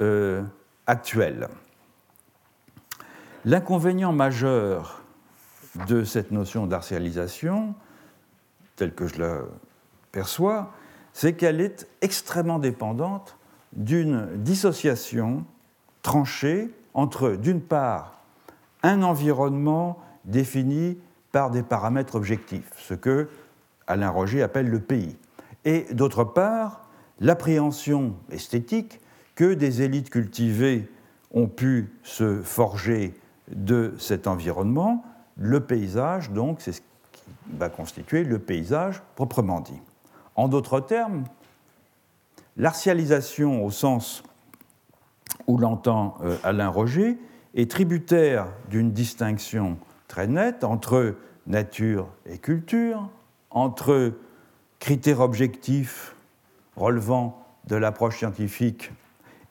[0.00, 0.42] euh,
[0.86, 1.48] actuelle.
[3.44, 5.02] L'inconvénient majeur
[5.88, 7.74] de cette notion d'artialisation,
[8.76, 9.40] telle que je la
[10.12, 10.72] perçois,
[11.12, 13.36] c'est qu'elle est extrêmement dépendante
[13.72, 15.44] d'une dissociation
[16.02, 18.22] tranchée entre, d'une part,
[18.82, 20.98] un environnement défini
[21.32, 23.28] par des paramètres objectifs, ce que
[23.86, 25.16] Alain Roger appelle le pays,
[25.64, 26.88] et d'autre part,
[27.20, 29.00] l'appréhension esthétique
[29.34, 30.90] que des élites cultivées
[31.32, 33.14] ont pu se forger
[33.48, 35.04] de cet environnement,
[35.36, 36.80] le paysage, donc, c'est ce
[37.12, 37.22] qui
[37.58, 39.80] va constituer le paysage proprement dit.
[40.36, 41.24] En d'autres termes,
[42.60, 44.22] L'artialisation, au sens
[45.46, 47.16] où l'entend euh, Alain Roger,
[47.54, 51.14] est tributaire d'une distinction très nette entre
[51.46, 53.08] nature et culture,
[53.48, 54.12] entre
[54.78, 56.14] critères objectifs
[56.76, 58.92] relevant de l'approche scientifique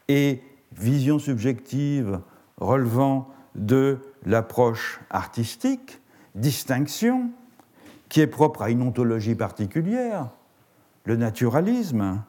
[0.08, 0.44] et
[0.74, 2.20] vision subjective
[2.58, 6.00] relevant de l'approche artistique,
[6.36, 7.32] distinction
[8.08, 10.30] qui est propre à une ontologie particulière,
[11.06, 12.22] le naturalisme,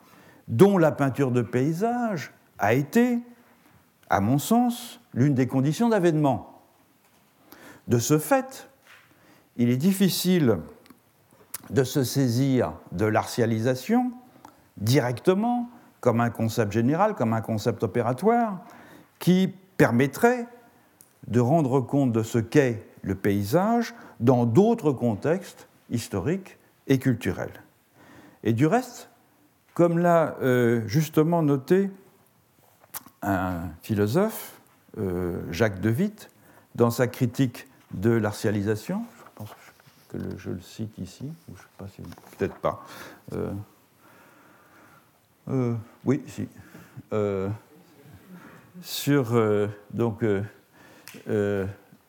[0.48, 3.18] dont la peinture de paysage a été,
[4.08, 6.60] à mon sens, l'une des conditions d'avènement.
[7.88, 8.68] De ce fait,
[9.56, 10.58] il est difficile
[11.70, 14.12] de se saisir de l'artialisation
[14.76, 15.68] directement
[16.00, 18.64] comme un concept général, comme un concept opératoire,
[19.18, 20.46] qui permettrait
[21.28, 27.62] de rendre compte de ce qu'est le paysage dans d'autres contextes historiques et culturels.
[28.42, 29.09] Et du reste,
[29.80, 31.88] comme l'a euh, justement noté
[33.22, 34.60] un philosophe,
[34.98, 36.28] euh, Jacques De Witt,
[36.74, 39.48] dans sa critique de l'artialisation, je pense
[40.10, 42.02] que je le cite ici, je sais pas si,
[42.36, 42.84] peut-être pas.
[45.48, 46.46] Euh, oui, si.
[48.82, 49.32] sur
[49.94, 50.22] donc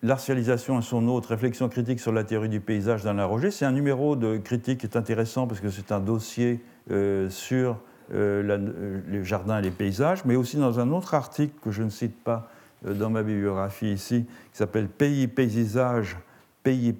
[0.03, 3.71] l'artialisation et son autre réflexion critique sur la théorie du paysage d'Alain Roger, c'est un
[3.71, 7.77] numéro de critique qui est intéressant parce que c'est un dossier sur
[8.13, 11.89] euh, les jardins et les paysages, mais aussi dans un autre article que je ne
[11.89, 12.49] cite pas
[12.85, 16.17] euh, dans ma bibliographie ici, qui s'appelle Pays, paysage,
[16.61, 16.93] pays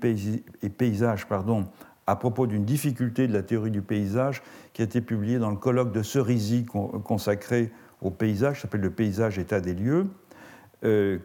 [0.61, 1.67] et paysage, pardon,
[2.07, 4.41] à propos d'une difficulté de la théorie du paysage,
[4.71, 8.91] qui a été publié dans le colloque de Cerisy consacré au paysage, qui s'appelle Le
[8.91, 10.07] paysage état des lieux.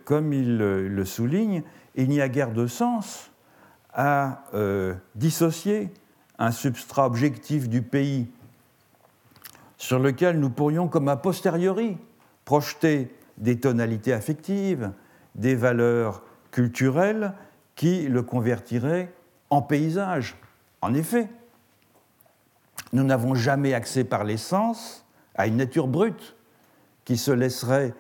[0.05, 1.63] comme il le souligne,
[1.95, 3.31] il n'y a guère de sens
[3.95, 4.45] à
[5.15, 5.91] dissocier
[6.39, 8.27] un substrat objectif du pays
[9.77, 11.99] sur lequel nous pourrions, comme a posteriori,
[12.45, 14.93] projeter des tonalités affectives,
[15.35, 17.35] des valeurs culturelles
[17.75, 19.13] qui le convertiraient
[19.51, 20.37] en paysage.
[20.81, 21.29] En effet,
[22.93, 26.35] nous n'avons jamais accès par l'essence à une nature brute
[27.05, 27.93] qui se laisserait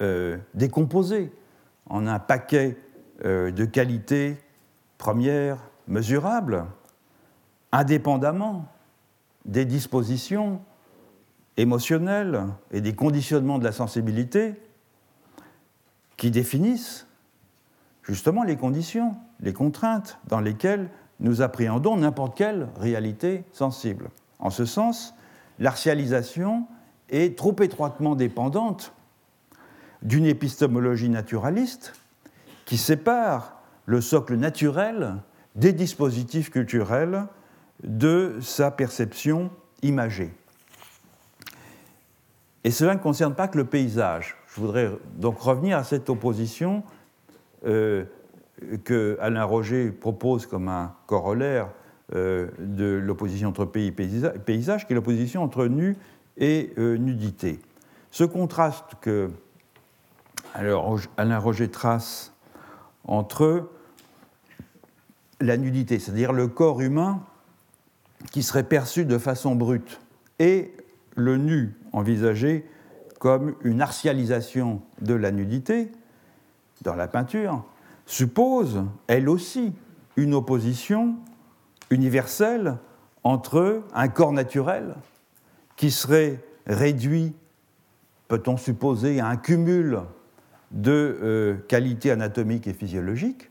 [0.00, 1.32] euh, décomposer
[1.86, 2.76] en un paquet
[3.24, 4.36] euh, de qualités
[4.98, 6.66] premières mesurables,
[7.72, 8.66] indépendamment
[9.44, 10.60] des dispositions
[11.56, 14.54] émotionnels et des conditionnements de la sensibilité
[16.16, 17.06] qui définissent
[18.02, 20.88] justement les conditions, les contraintes dans lesquelles
[21.20, 24.10] nous appréhendons n'importe quelle réalité sensible.
[24.38, 25.14] En ce sens,
[25.58, 26.66] l'artialisation
[27.10, 28.92] est trop étroitement dépendante
[30.02, 31.92] d'une épistémologie naturaliste
[32.64, 35.16] qui sépare le socle naturel
[35.56, 37.26] des dispositifs culturels
[37.82, 39.50] de sa perception
[39.82, 40.32] imagée.
[42.64, 44.36] Et cela ne concerne pas que le paysage.
[44.48, 46.82] je voudrais donc revenir à cette opposition
[47.66, 48.04] euh,
[48.84, 51.70] que Alain Roger propose comme un corollaire
[52.14, 55.96] euh, de l'opposition entre pays et paysage, qui est l'opposition entre nu
[56.36, 57.60] et euh, nudité.
[58.10, 59.30] Ce contraste que
[60.54, 62.34] Alain Roger trace
[63.04, 63.70] entre
[65.40, 67.22] la nudité, c'est-à-dire le corps humain
[68.32, 70.00] qui serait perçu de façon brute,
[70.38, 70.74] et
[71.16, 72.66] le nu envisagé
[73.18, 75.92] comme une artialisation de la nudité
[76.82, 77.64] dans la peinture,
[78.06, 79.74] suppose, elle aussi,
[80.16, 81.16] une opposition
[81.90, 82.78] universelle
[83.22, 84.94] entre un corps naturel
[85.76, 87.34] qui serait réduit,
[88.28, 90.00] peut-on supposer, à un cumul
[90.70, 93.50] de euh, qualités anatomiques et physiologiques,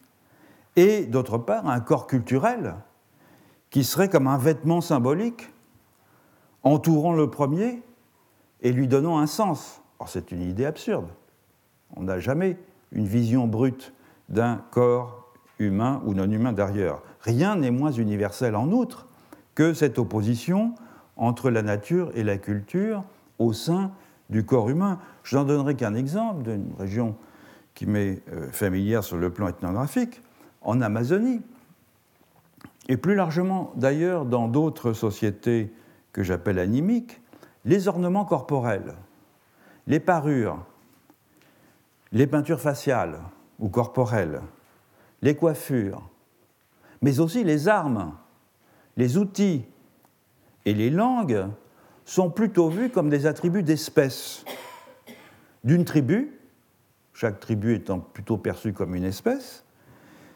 [0.76, 2.76] et d'autre part un corps culturel
[3.70, 5.52] qui serait comme un vêtement symbolique
[6.64, 7.82] entourant le premier
[8.62, 9.82] et lui donnant un sens.
[9.99, 11.07] Or, c'est une idée absurde.
[11.95, 12.57] On n'a jamais
[12.91, 13.93] une vision brute
[14.30, 17.03] d'un corps humain ou non humain d'ailleurs.
[17.22, 19.07] Rien n'est moins universel en outre
[19.55, 20.74] que cette opposition
[21.18, 23.03] entre la nature et la culture
[23.39, 23.91] au sein
[24.30, 24.99] du corps humain.
[25.24, 27.16] Je n'en donnerai qu'un exemple d'une région
[27.74, 30.22] qui m'est euh, familière sur le plan ethnographique,
[30.62, 31.41] en Amazonie.
[32.88, 35.72] Et plus largement d'ailleurs dans d'autres sociétés
[36.12, 37.22] que j'appelle animiques,
[37.66, 38.95] les ornements corporels,
[39.88, 40.66] les parures,
[42.12, 43.20] les peintures faciales
[43.60, 44.41] ou corporelles,
[45.22, 46.10] les coiffures,
[47.01, 48.14] mais aussi les armes,
[48.97, 49.66] les outils
[50.66, 51.47] et les langues
[52.05, 54.43] sont plutôt vus comme des attributs d'espèce
[55.64, 56.39] d'une tribu,
[57.14, 59.66] chaque tribu étant plutôt perçue comme une espèce,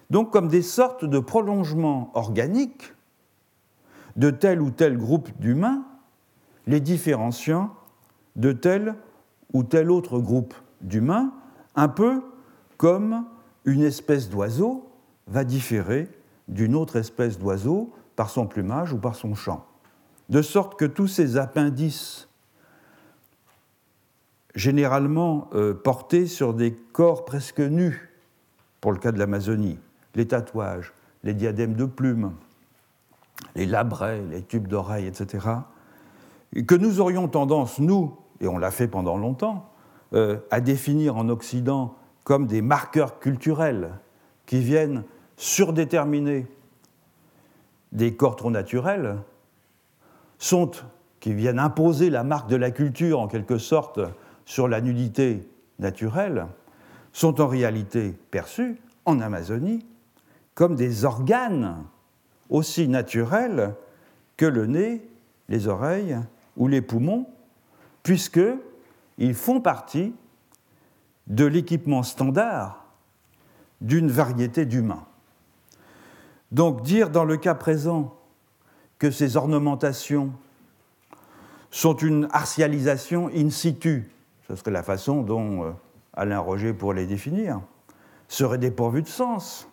[0.09, 2.93] donc comme des sortes de prolongements organiques
[4.15, 5.86] de tel ou tel groupe d'humains,
[6.68, 7.76] les différenciant
[8.36, 8.95] de tel
[9.53, 11.34] ou tel autre groupe d'humains,
[11.76, 12.22] un peu
[12.78, 13.26] comme
[13.66, 14.89] une espèce d'oiseau
[15.28, 16.09] va différer
[16.47, 19.66] d'une autre espèce d'oiseau par son plumage ou par son chant.
[20.30, 22.28] De sorte que tous ces appendices,
[24.55, 28.09] généralement euh, portés sur des corps presque nus,
[28.82, 29.80] pour le cas de l'Amazonie,
[30.16, 30.93] les tatouages,
[31.24, 32.34] les diadèmes de plumes,
[33.55, 35.47] les labrets, les tubes d'oreilles, etc.,
[36.62, 39.72] que nous aurions tendance, nous, et on l'a fait pendant longtemps,
[40.14, 43.91] euh, à définir en Occident comme des marqueurs culturels
[44.45, 45.04] qui viennent
[45.38, 46.47] surdéterminer
[47.91, 49.18] des corps trop naturels,
[50.38, 50.72] sont,
[51.20, 53.99] qui viennent imposer la marque de la culture en quelque sorte
[54.45, 55.47] sur la nudité
[55.80, 56.47] naturelle,
[57.14, 59.86] sont en réalité perçus en Amazonie
[60.56, 61.84] comme des organes
[62.49, 63.74] aussi naturels
[64.38, 65.08] que le nez,
[65.49, 66.18] les oreilles
[66.58, 67.28] ou les poumons,
[68.04, 70.14] puisqu'ils font partie
[71.28, 72.86] de l'équipement standard
[73.82, 75.06] d'une variété d'humains.
[76.51, 78.16] Donc dire dans le cas présent
[78.99, 80.32] que ces ornementations
[81.72, 84.10] sont une artialisation in situ,
[84.47, 85.72] ce serait la façon dont euh,
[86.14, 87.62] Alain Roger pourrait les définir,
[88.28, 89.68] serait dépourvu de sens.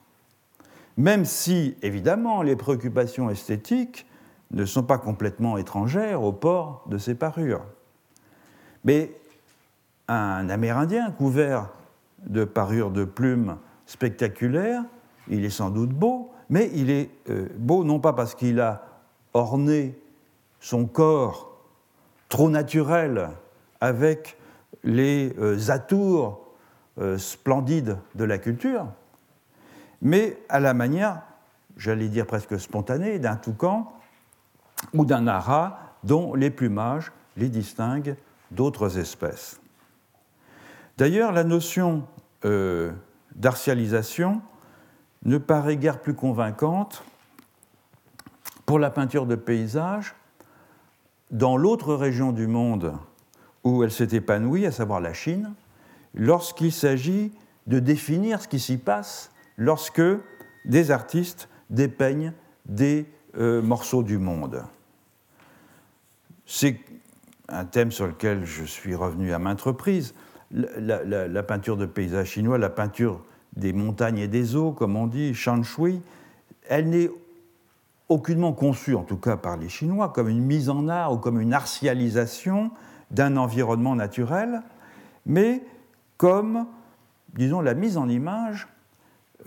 [0.97, 4.07] Même si, évidemment, les préoccupations esthétiques
[4.51, 7.65] ne sont pas complètement étrangères au port de ces parures.
[8.85, 9.13] Mais
[10.09, 11.71] un Amérindien couvert
[12.27, 14.83] de parures de plumes spectaculaires,
[15.29, 18.85] il est sans doute beau, mais il est euh, beau non pas parce qu'il a
[19.35, 19.97] orné
[20.59, 21.57] son corps
[22.29, 23.31] trop naturel
[23.81, 24.37] avec
[24.83, 26.47] les euh, atours
[26.99, 28.87] euh, splendides de la culture,
[30.03, 31.23] mais à la manière,
[31.77, 33.93] j'allais dire presque spontanée, d'un toucan
[34.95, 38.17] ou d'un ara dont les plumages les distinguent
[38.51, 39.61] d'autres espèces.
[40.99, 42.05] D'ailleurs, la notion
[42.45, 42.93] euh,
[43.35, 44.43] d'artialisation
[45.25, 47.05] ne paraît guère plus convaincante
[48.67, 50.15] pour la peinture de paysage
[51.31, 52.95] dans l'autre région du monde
[53.65, 55.53] où elle s'est épanouie, à savoir la Chine,
[56.15, 57.33] lorsqu'il s'agit
[57.67, 60.03] de définir ce qui s'y passe lorsque
[60.65, 62.33] des artistes dépeignent
[62.67, 63.07] des
[63.39, 64.63] euh, morceaux du monde.
[66.47, 66.81] C'est
[67.49, 70.15] un thème sur lequel je suis revenu à maintes reprises.
[70.51, 73.21] La, peinture de paysage chinois, la peinture
[73.55, 76.03] des montagnes et des eaux, comme on dit, shan shui,
[76.69, 77.11] elle n'est
[78.09, 81.41] aucunement conçue, en tout cas par les Chinois, comme une mise en art ou comme
[81.41, 82.73] une artialisation
[83.13, 84.63] d'un environnement naturel,
[85.25, 85.63] mais
[86.17, 86.67] comme,
[87.35, 88.69] disons, la mise en image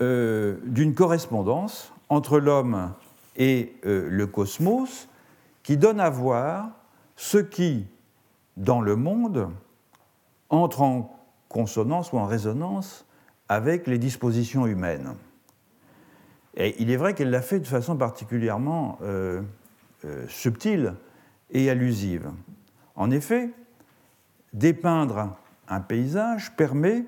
[0.00, 2.92] euh, d'une correspondance entre l'homme
[3.36, 5.08] et euh, le cosmos
[5.62, 6.70] qui donne à voir
[7.16, 7.86] ce qui,
[8.56, 9.48] dans le monde,
[10.50, 11.18] entre en
[11.48, 13.06] consonance ou en résonance
[13.48, 15.14] avec les dispositions humaines.
[16.56, 19.42] Et il est vrai qu'elle l'a fait de façon particulièrement euh,
[20.04, 20.94] euh, subtile
[21.50, 22.30] et allusive.
[22.94, 23.50] En effet,
[24.52, 25.36] dépeindre
[25.68, 27.04] un paysage permet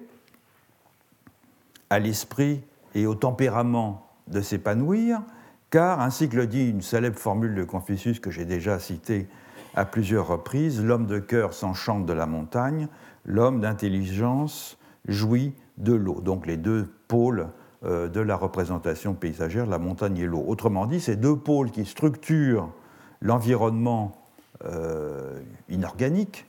[1.90, 2.62] à l'esprit
[2.94, 5.22] et au tempérament de s'épanouir,
[5.70, 9.28] car, ainsi que le dit une célèbre formule de Confucius que j'ai déjà citée
[9.74, 12.88] à plusieurs reprises, l'homme de cœur s'enchante de la montagne,
[13.24, 16.20] l'homme d'intelligence jouit de l'eau.
[16.20, 17.48] Donc les deux pôles
[17.84, 20.42] euh, de la représentation paysagère, la montagne et l'eau.
[20.46, 22.70] Autrement dit, ces deux pôles qui structurent
[23.20, 24.12] l'environnement
[24.64, 25.38] euh,
[25.68, 26.46] inorganique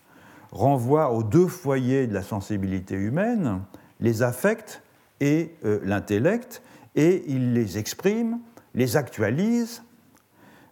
[0.52, 3.62] renvoient aux deux foyers de la sensibilité humaine,
[4.00, 4.82] les affects
[5.20, 6.62] et euh, l'intellect,
[6.96, 8.40] et ils les expriment,
[8.78, 9.84] les actualisent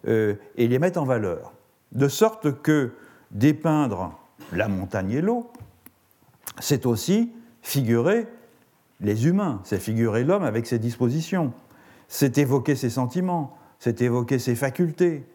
[0.08, 1.52] et les mettent en valeur.
[1.92, 2.94] De sorte que
[3.32, 4.18] dépeindre
[4.54, 5.52] la montagne et l'eau,
[6.60, 8.28] c'est aussi figurer
[9.02, 11.52] les humains, c'est figurer l'homme avec ses dispositions,
[12.08, 15.26] c'est évoquer ses sentiments, c'est évoquer ses facultés,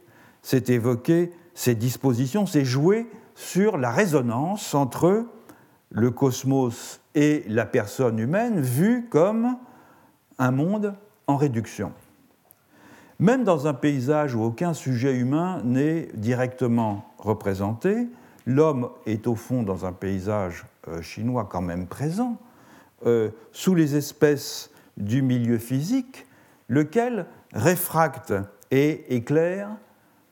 [0.40, 5.26] c'est évoquer ses dispositions, c'est jouer sur la résonance entre
[5.90, 9.56] le cosmos et la personne humaine vue comme
[10.38, 10.94] un monde
[11.26, 11.92] en réduction.
[13.20, 18.08] Même dans un paysage où aucun sujet humain n'est directement représenté,
[18.46, 22.38] l'homme est au fond dans un paysage euh, chinois quand même présent,
[23.04, 26.26] euh, sous les espèces du milieu physique,
[26.68, 28.32] lequel réfracte
[28.70, 29.68] et éclaire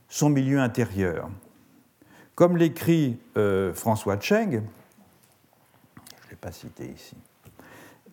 [0.09, 1.28] son milieu intérieur.
[2.34, 4.62] Comme l'écrit euh, François Cheng,
[6.22, 7.16] je ne l'ai pas cité ici,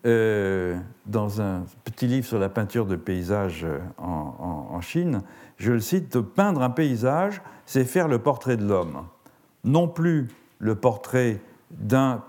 [0.06, 3.66] euh, dans un petit livre sur la peinture de paysage
[3.98, 5.22] en, en Chine,
[5.56, 9.06] je le cite, peindre un paysage, c'est faire le portrait de l'homme,
[9.64, 10.28] non plus
[10.58, 11.40] le portrait
[11.70, 12.22] d'un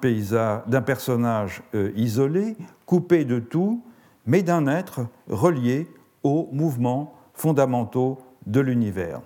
[0.86, 3.84] personnage euh, isolé, coupé de tout,
[4.26, 5.88] mais d'un être relié
[6.24, 9.22] aux mouvements fondamentaux de l'univers.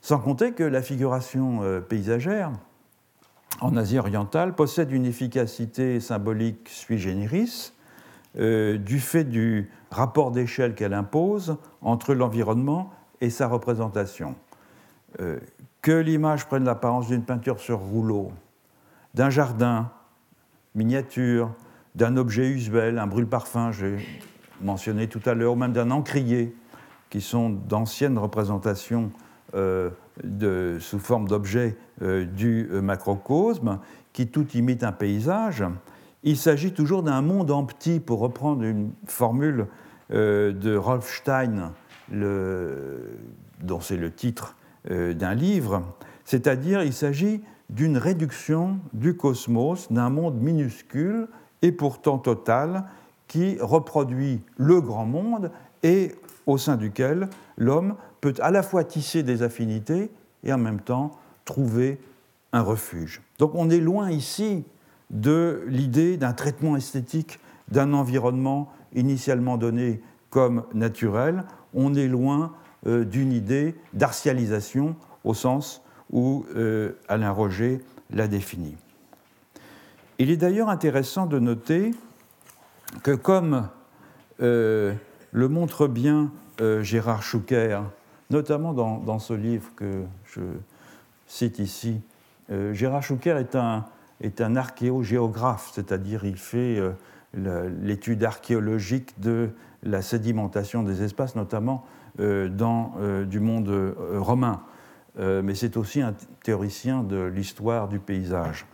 [0.00, 2.52] Sans compter que la figuration euh, paysagère
[3.60, 7.72] en Asie orientale possède une efficacité symbolique sui generis
[8.38, 14.34] euh, du fait du rapport d'échelle qu'elle impose entre l'environnement et sa représentation.
[15.82, 18.30] que l'image prenne l'apparence d'une peinture sur rouleau,
[19.14, 19.90] d'un jardin
[20.74, 21.52] miniature,
[21.94, 23.96] d'un objet usuel, un brûle-parfum, j'ai
[24.62, 26.54] mentionné tout à l'heure, même d'un encrier,
[27.08, 29.10] qui sont d'anciennes représentations
[29.54, 29.90] euh,
[30.80, 33.78] sous forme d'objets euh, du euh, macrocosme,
[34.12, 35.64] qui tout imite un paysage.
[36.22, 39.66] Il s'agit toujours d'un monde en petit, pour reprendre une formule
[40.10, 41.72] de Rolf Stein,
[42.10, 44.56] dont c'est le titre
[44.90, 45.82] d'un livre,
[46.24, 51.28] c'est-à-dire il s'agit d'une réduction du cosmos, d'un monde minuscule
[51.62, 52.84] et pourtant total,
[53.28, 55.52] qui reproduit le grand monde
[55.84, 56.16] et
[56.46, 60.10] au sein duquel l'homme peut à la fois tisser des affinités
[60.44, 61.12] et en même temps
[61.44, 62.00] trouver
[62.52, 63.22] un refuge.
[63.38, 64.64] Donc on est loin ici
[65.10, 67.40] de l'idée d'un traitement esthétique
[67.70, 70.00] d'un environnement initialement donné
[70.30, 71.44] comme naturel,
[71.74, 72.52] on est loin
[72.86, 78.76] euh, d'une idée d'artialisation au sens où euh, Alain Roger l'a défini.
[80.18, 81.92] Il est d'ailleurs intéressant de noter
[83.02, 83.68] que comme
[84.40, 84.92] euh,
[85.32, 86.32] le montre bien
[86.82, 87.80] Gérard Chouquer,
[88.30, 90.40] notamment dans, ce livre que je
[91.26, 92.00] cite ici,
[92.72, 93.42] Gérard Chouquer
[94.20, 96.80] est un, archéogéographe, c'est-à-dire il fait
[97.34, 99.50] l'étude archéologique de
[99.82, 101.84] la sédimentation des espaces, notamment
[102.18, 102.94] dans
[103.28, 104.62] du monde romain.
[105.18, 108.66] Euh, mais c'est aussi un théoricien de l'histoire du paysage.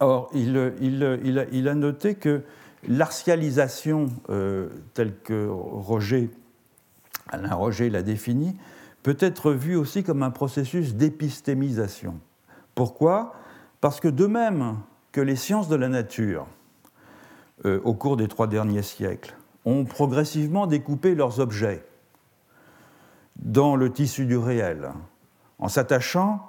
[0.00, 2.42] Or, il, a, noté que
[2.86, 6.30] l'artialisation, euh, telle que Roger,
[7.30, 8.56] Alain Roger l'a définie,
[9.02, 12.18] peut être vue aussi comme un processus d'épistémisation.
[12.74, 13.34] Pourquoi?
[13.80, 14.76] Parce que de même
[15.12, 16.46] que les sciences de la nature,
[17.64, 21.84] euh, au cours des trois derniers siècles, ont progressivement découpé leurs objets
[23.36, 24.90] dans le tissu du réel,
[25.58, 26.46] en s'attachant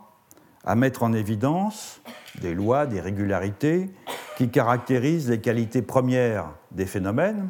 [0.64, 2.02] à mettre en évidence
[2.42, 3.90] des lois, des régularités
[4.38, 7.50] qui caractérisent les qualités premières des phénomènes.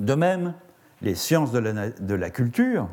[0.00, 0.54] De même,
[1.02, 2.88] les sciences de la, culture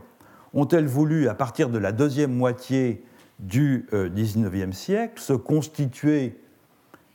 [0.54, 3.06] ont-elles voulu, à partir de la deuxième moitié
[3.40, 6.40] du XIXe euh, siècle, se constituer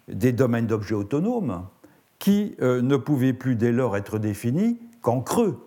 [0.08, 1.66] des domaines d'objets autonomes
[2.18, 5.66] qui euh, ne pouvaient plus dès lors être définis qu'en creux,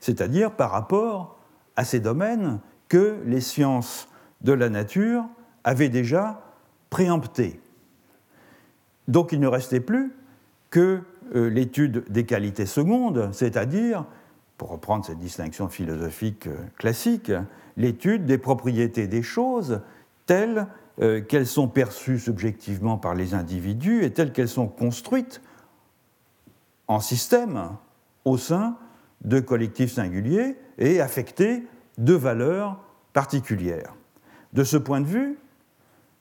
[0.00, 1.38] c'est-à-dire par rapport
[1.76, 4.08] à ces domaines que les sciences
[4.40, 5.24] de la nature
[5.64, 6.42] avaient déjà
[6.88, 7.60] préempté.
[9.06, 10.12] Donc il ne restait plus
[10.70, 11.02] que
[11.34, 14.04] euh, l'étude des qualités secondes, c'est-à-dire,
[14.60, 17.32] pour reprendre cette distinction philosophique euh, classique,
[17.78, 19.80] l'étude des propriétés des choses
[20.26, 20.66] telles
[21.00, 25.40] euh, qu'elles sont perçues subjectivement par les individus et telles qu'elles sont construites
[26.88, 27.70] en système
[28.26, 28.76] au sein
[29.24, 31.64] de collectifs singuliers et affectées
[31.96, 32.84] de valeurs
[33.14, 33.94] particulières.
[34.52, 35.38] De ce point de vue,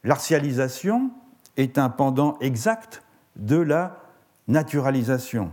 [0.05, 1.11] l'artialisation
[1.57, 3.03] est un pendant exact
[3.35, 3.99] de la
[4.47, 5.51] naturalisation.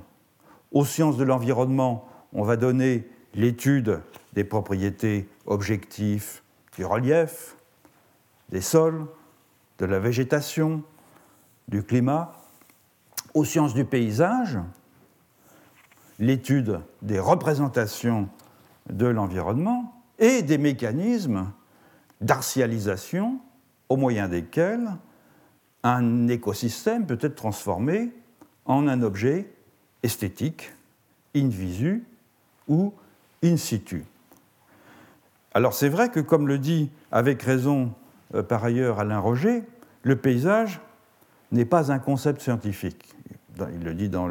[0.71, 2.07] Aux sciences de l'environnement,
[2.37, 4.01] on va donner l'étude
[4.35, 6.43] des propriétés objectives
[6.77, 7.57] du relief,
[8.51, 9.07] des sols,
[9.79, 10.83] de la végétation,
[11.67, 12.33] du climat.
[13.33, 14.59] Aux sciences du paysage,
[16.19, 18.29] l'étude des représentations
[18.91, 21.51] de l'environnement et des mécanismes
[22.21, 23.41] d'artialisation
[23.89, 24.91] au moyen desquels
[25.83, 28.13] un écosystème peut être transformé
[28.67, 29.51] en un objet
[30.03, 30.73] esthétique,
[31.35, 32.05] in visu
[32.69, 32.93] ou
[33.43, 34.05] in situ.
[35.55, 37.93] Alors c'est vrai que, comme le dit avec raison
[38.35, 39.65] euh, par ailleurs Alain Roger,
[40.03, 40.81] le paysage
[41.53, 43.15] n'est pas un concept scientifique.
[43.73, 44.29] Il le dit dans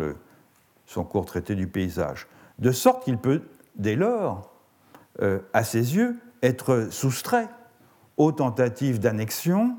[0.86, 2.28] son court traité du paysage.
[2.60, 3.42] De sorte qu'il peut,
[3.76, 4.52] dès lors,
[5.22, 7.50] euh, à ses yeux, être soustrait
[8.18, 9.76] aux tentatives d'annexion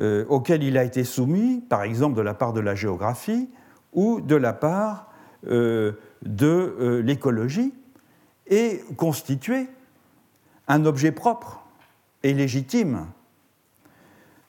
[0.00, 3.48] euh, auxquelles il a été soumis, par exemple de la part de la géographie
[3.92, 5.10] ou de la part
[6.24, 7.74] de l'écologie,
[8.46, 9.68] et constituer
[10.68, 11.64] un objet propre
[12.22, 13.06] et légitime,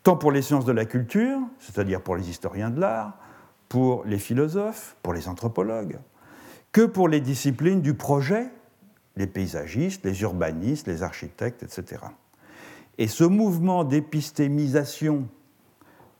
[0.03, 3.17] tant pour les sciences de la culture, c'est-à-dire pour les historiens de l'art,
[3.69, 5.97] pour les philosophes, pour les anthropologues,
[6.71, 8.49] que pour les disciplines du projet
[9.15, 12.01] les paysagistes, les urbanistes, les architectes, etc.
[12.97, 15.27] Et ce mouvement d'épistémisation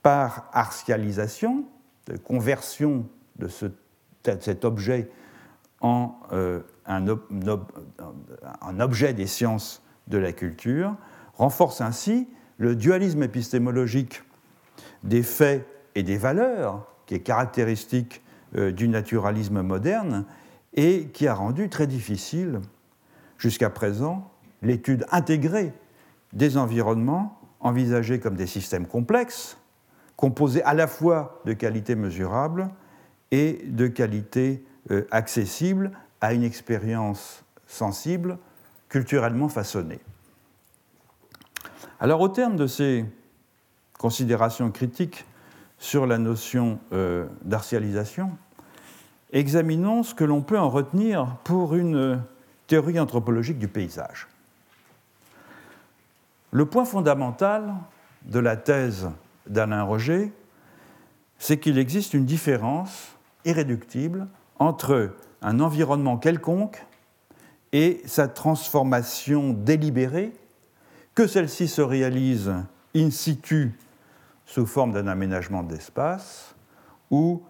[0.02, 1.64] par artialisation,
[2.06, 3.06] de conversion
[3.38, 5.10] de cet objet
[5.80, 7.08] en euh, un,
[8.80, 10.94] objet des sciences de la culture,
[11.34, 14.22] renforce ainsi le dualisme épistémologique
[15.02, 18.22] des faits et des valeurs, qui est caractéristique
[18.56, 20.24] euh, du naturalisme moderne
[20.74, 22.60] et qui a rendu très difficile
[23.38, 24.30] jusqu'à présent
[24.62, 25.72] l'étude intégrée
[26.32, 29.58] des environnements envisagés comme des systèmes complexes,
[30.16, 32.68] composés à la fois de qualités mesurables
[33.30, 38.38] et de qualités euh, accessibles à une expérience sensible,
[38.88, 40.00] culturellement façonnée.
[41.98, 43.04] Alors au terme de ces
[43.98, 45.24] considérations critiques
[45.78, 48.36] sur la notion euh, d'artialisation,
[49.32, 52.22] examinons ce que l'on peut en retenir pour une
[52.66, 54.28] théorie anthropologique du paysage.
[56.50, 57.74] Le point fondamental
[58.24, 59.10] de la thèse
[59.46, 60.32] d'Alain Roger,
[61.38, 63.08] c'est qu'il existe une différence
[63.44, 64.26] irréductible
[64.58, 66.84] entre un environnement quelconque
[67.72, 70.32] et sa transformation délibérée,
[71.14, 72.52] que celle-ci se réalise
[72.94, 73.78] in situ
[74.44, 76.54] sous forme d'un aménagement d'espace
[77.10, 77.42] ou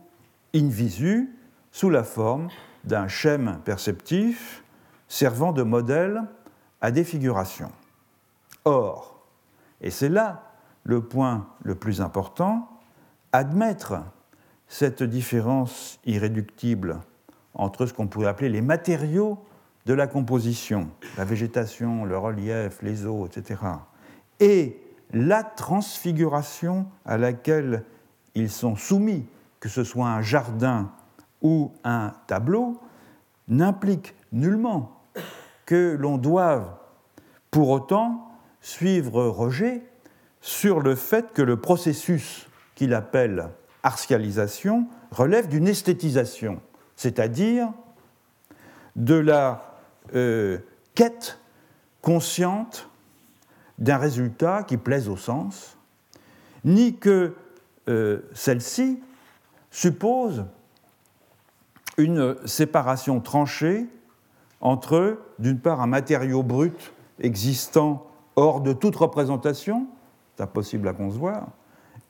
[0.54, 1.36] in visu
[1.70, 2.48] sous la forme
[2.84, 4.64] d'un schème perceptif
[5.08, 6.22] servant de modèle
[6.80, 7.70] à défiguration.
[8.64, 9.26] Or,
[9.80, 10.42] et c'est là
[10.84, 12.68] le point le plus important,
[13.32, 13.94] admettre
[14.68, 17.00] cette différence irréductible
[17.54, 19.38] entre ce qu'on pourrait appeler les matériaux
[19.86, 23.60] de la composition, la végétation, le relief, les eaux, etc.,
[24.40, 24.80] et
[25.12, 27.84] la transfiguration à laquelle
[28.34, 29.24] ils sont soumis,
[29.60, 30.92] que ce soit un jardin
[31.40, 32.80] ou un tableau,
[33.48, 35.00] n'implique nullement
[35.64, 36.68] que l'on doive
[37.50, 39.82] pour autant suivre Roger
[40.40, 43.48] sur le fait que le processus qu'il appelle
[43.86, 46.60] artialisation relève d'une esthétisation,
[46.96, 47.72] c'est-à-dire
[48.96, 49.78] de la
[50.14, 50.58] euh,
[50.94, 51.38] quête
[52.02, 52.88] consciente
[53.78, 55.76] d'un résultat qui plaise au sens,
[56.64, 57.34] ni que
[57.88, 59.00] euh, celle-ci
[59.70, 60.44] suppose
[61.96, 63.86] une séparation tranchée
[64.60, 69.86] entre, d'une part, un matériau brut existant hors de toute représentation,
[70.36, 71.48] c'est impossible à concevoir,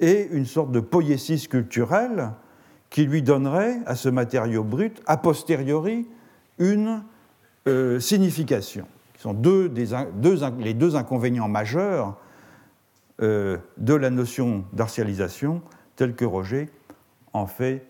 [0.01, 2.33] et une sorte de poésis culturelle
[2.91, 6.09] qui lui donnerait à ce matériau brut, a posteriori,
[6.59, 7.03] une
[7.67, 8.87] euh, signification.
[9.17, 9.73] Ce sont deux
[10.59, 12.17] les deux inconvénients majeurs
[13.23, 15.63] euh, de la notion d'artialisation
[15.97, 16.71] telle que Roger
[17.33, 17.87] en fait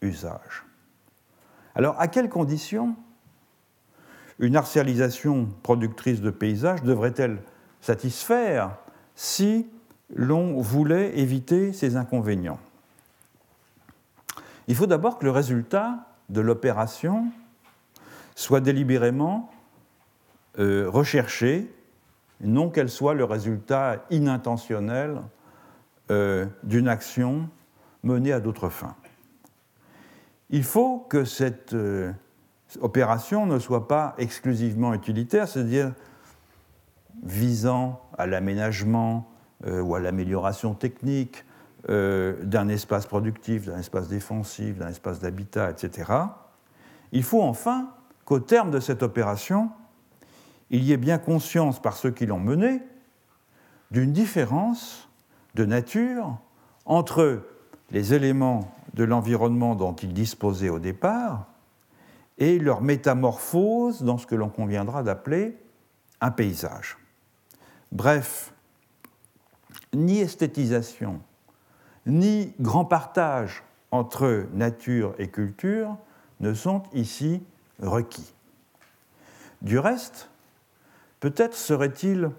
[0.00, 0.64] usage.
[1.74, 2.96] Alors, à quelles conditions
[4.38, 7.38] une artialisation productrice de paysages devrait-elle
[7.80, 8.76] satisfaire
[9.14, 9.66] si
[10.14, 12.58] l'on voulait éviter ces inconvénients
[14.68, 17.26] il faut d'abord que le résultat de l'opération
[18.34, 19.50] soit délibérément
[20.58, 21.74] euh, recherché,
[22.42, 25.22] non qu'elle soit le résultat inintentionnel
[26.10, 27.48] euh, d'une action
[28.02, 28.94] menée à d'autres fins.
[30.50, 32.12] Il faut que cette euh,
[32.82, 35.94] opération ne soit pas exclusivement utilitaire, c'est-à-dire
[37.22, 39.26] visant à l'aménagement
[39.66, 41.44] ou à l'amélioration technique
[41.88, 46.12] d'un espace productif, d'un espace défensif, d'un espace d'habitat, etc.
[47.12, 47.90] Il faut enfin
[48.24, 49.70] qu'au terme de cette opération,
[50.70, 52.82] il y ait bien conscience par ceux qui l'ont menée
[53.90, 55.08] d'une différence
[55.54, 56.38] de nature
[56.84, 57.42] entre
[57.90, 61.46] les éléments de l'environnement dont ils disposaient au départ
[62.36, 65.56] et leur métamorphose dans ce que l'on conviendra d'appeler
[66.20, 66.98] un paysage.
[67.92, 68.52] Bref,
[69.94, 71.20] ni esthétisation,
[72.06, 75.96] ni grand partage entre nature et culture
[76.40, 77.42] ne sont ici
[77.80, 78.32] requis.
[79.62, 80.30] Du reste,
[81.20, 82.30] peut-être serait-il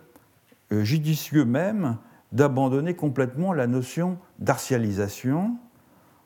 [0.72, 1.98] euh, judicieux même
[2.32, 5.58] d'abandonner complètement la notion d'artialisation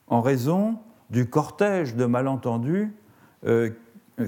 [0.07, 0.77] en raison
[1.09, 2.93] du cortège de malentendus
[3.45, 3.71] euh,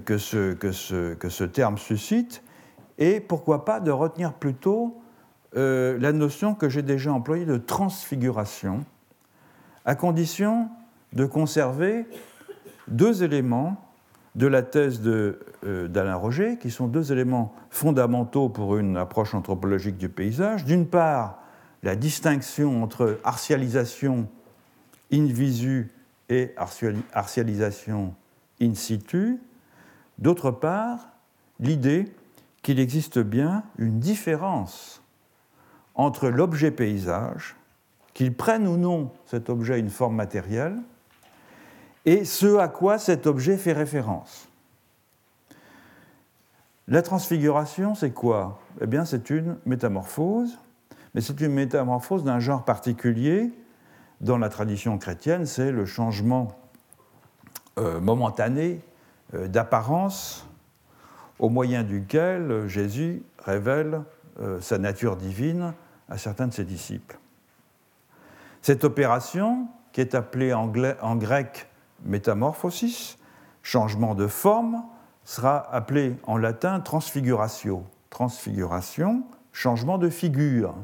[0.05, 2.41] que, ce, que, ce, que, ce, terme suscite,
[2.97, 4.97] et pourquoi pas de retenir plutôt
[5.55, 8.83] euh, la notion que j'ai déjà employée de transfiguration,
[9.85, 10.69] à condition
[11.13, 12.05] de conserver
[12.87, 13.81] deux éléments
[14.35, 19.97] de la thèse euh, d'Alain Roger, qui sont deux éléments fondamentaux pour une approche anthropologique
[19.97, 20.65] du paysage.
[20.65, 21.39] D'une part,
[21.83, 24.27] la distinction entre artialisation
[25.13, 25.91] in visu
[26.29, 26.53] et
[27.13, 28.13] artialisation
[28.61, 29.39] in situ.
[30.17, 31.09] D'autre part,
[31.59, 32.11] l'idée
[32.61, 35.01] qu'il existe bien une différence
[35.95, 37.55] entre l'objet paysage,
[38.13, 40.77] qu'il prenne ou non cet objet une forme matérielle,
[42.05, 44.47] et ce à quoi cet objet fait référence.
[46.87, 48.59] La transfiguration, c'est quoi?
[48.79, 50.59] Eh bien, c'est une métamorphose,
[51.15, 53.51] mais c'est une métamorphose d'un genre particulier.
[54.21, 56.55] Dans la tradition chrétienne, c'est le changement
[57.79, 58.81] euh, momentané
[59.33, 60.47] euh, d'apparence
[61.39, 64.01] au moyen duquel Jésus révèle
[64.39, 65.73] euh, sa nature divine
[66.09, 67.17] à certains de ses disciples.
[68.61, 71.67] Cette opération, qui est appelée en grec
[72.03, 73.17] métamorphosis,
[73.63, 74.83] changement de forme,
[75.23, 77.83] sera appelé en latin transfiguratio.
[78.09, 80.75] Transfiguration, changement de figure.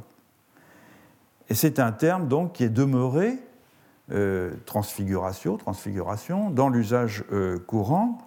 [1.50, 3.38] Et c'est un terme donc qui est demeuré,
[4.12, 8.18] euh, transfiguratio, transfiguration, dans l'usage euh, courant,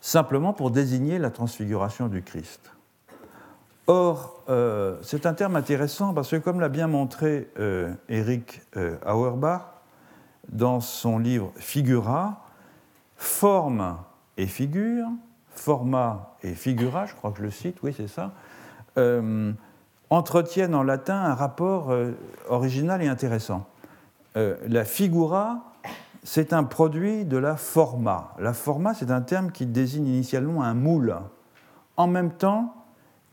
[0.00, 2.72] simplement pour désigner la transfiguration du Christ.
[3.88, 7.50] Or, euh, c'est un terme intéressant parce que, comme l'a bien montré
[8.08, 8.62] Eric
[9.04, 9.62] Auerbach,
[10.48, 12.44] dans son livre Figura,
[13.16, 13.96] forme
[14.36, 15.08] et figure,
[15.50, 18.32] forma et figura, je crois que je le cite, oui c'est ça,
[18.96, 19.52] euh,
[20.10, 22.12] entretiennent en latin un rapport euh,
[22.48, 23.66] original et intéressant.
[24.36, 25.72] Euh, la figura,
[26.22, 28.34] c'est un produit de la forma.
[28.38, 31.16] La forma, c'est un terme qui désigne initialement un moule,
[31.96, 32.77] en même temps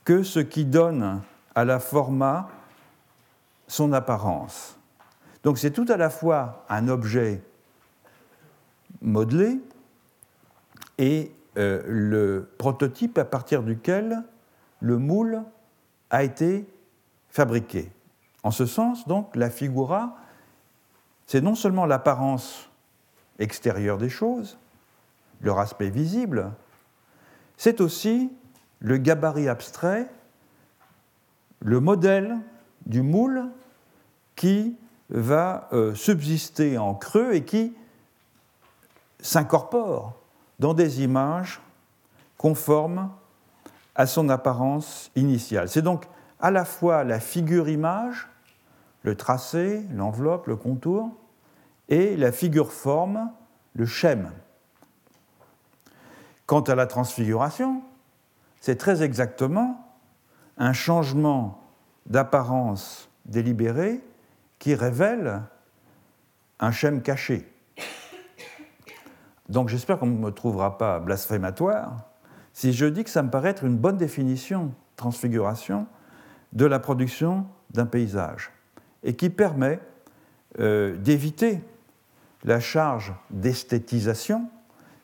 [0.06, 1.22] que ce qui donne
[1.56, 2.49] à la forma
[3.68, 4.78] son apparence.
[5.43, 7.43] Donc c'est tout à la fois un objet
[9.01, 9.60] modelé
[10.97, 14.24] et euh, le prototype à partir duquel
[14.80, 15.41] le moule
[16.10, 16.68] a été
[17.30, 17.91] fabriqué.
[18.43, 20.18] En ce sens, donc, la figura,
[21.26, 22.70] c'est non seulement l'apparence
[23.39, 24.58] extérieure des choses,
[25.41, 26.51] leur aspect visible,
[27.58, 28.32] c'est aussi
[28.80, 30.10] le gabarit abstrait,
[31.62, 32.38] le modèle
[32.86, 33.46] du moule
[34.36, 34.78] qui
[35.10, 37.76] va euh, subsister en creux et qui
[39.20, 40.14] s'incorpore
[40.60, 41.62] dans des images
[42.38, 43.12] conformes
[43.96, 45.70] à son apparence initiale.
[45.70, 46.06] C'est donc
[46.40, 48.28] à la fois la figure-image,
[49.04, 51.12] le tracé, l'enveloppe, le contour,
[51.88, 53.32] et la figure-forme,
[53.74, 54.32] le schème.
[56.46, 57.82] Quant à la transfiguration,
[58.66, 59.78] c'est très exactement
[60.57, 61.61] un changement
[62.07, 64.01] d'apparence délibéré
[64.57, 65.43] qui révèle
[66.59, 67.47] un schème caché.
[69.49, 72.07] Donc j'espère qu'on ne me trouvera pas blasphématoire
[72.53, 75.86] si je dis que ça me paraît être une bonne définition, transfiguration,
[76.53, 78.49] de la production d'un paysage,
[79.03, 79.80] et qui permet
[80.57, 81.61] euh, d'éviter
[82.43, 84.49] la charge d'esthétisation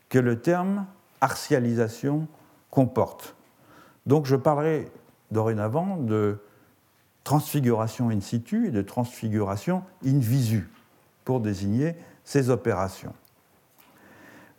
[0.10, 0.88] que le terme
[1.20, 2.28] artialisation
[2.72, 3.36] comporte.
[4.06, 4.92] Donc je parlerai
[5.32, 6.40] dorénavant de
[7.24, 10.70] transfiguration in situ et de transfiguration in visu
[11.24, 13.14] pour désigner ces opérations.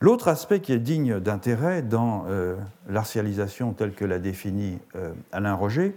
[0.01, 2.57] L'autre aspect qui est digne d'intérêt dans euh,
[2.89, 5.95] l'artialisation telle que l'a définie euh, Alain Roger,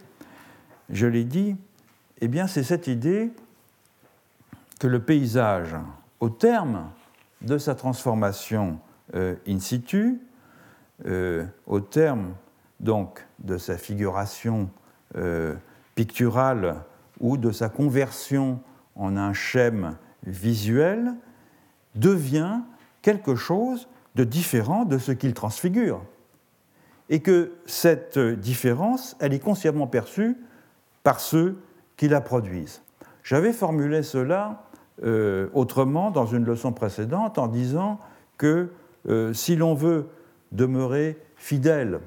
[0.89, 1.55] je l'ai dit,
[2.21, 3.31] eh bien, c'est cette idée
[4.79, 5.75] que le paysage,
[6.19, 6.89] au terme
[7.41, 8.79] de sa transformation
[9.15, 10.19] euh, in situ,
[11.05, 12.33] euh, au terme
[12.79, 14.69] donc de sa figuration
[15.15, 15.55] euh,
[15.95, 16.83] picturale
[17.19, 18.59] ou de sa conversion
[18.95, 19.95] en un schème
[20.25, 21.13] visuel,
[21.95, 22.61] devient
[23.01, 26.01] quelque chose de différent de ce qu'il transfigure.
[27.09, 30.37] Et que cette différence, elle est consciemment perçue
[31.03, 31.57] par ceux
[31.97, 32.81] qui la produisent.
[33.23, 34.63] J'avais formulé cela
[35.03, 37.99] euh, autrement dans une leçon précédente en disant
[38.37, 38.69] que
[39.07, 40.07] euh, si l'on veut
[40.51, 41.99] demeurer fidèle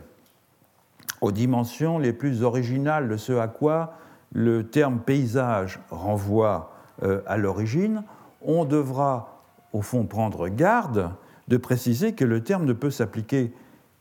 [1.21, 3.95] aux dimensions les plus originales de ce à quoi
[4.33, 8.03] le terme paysage renvoie euh, à l'origine,
[8.43, 9.43] on devra
[9.73, 11.11] au fond prendre garde
[11.49, 13.53] de préciser que le terme ne peut s'appliquer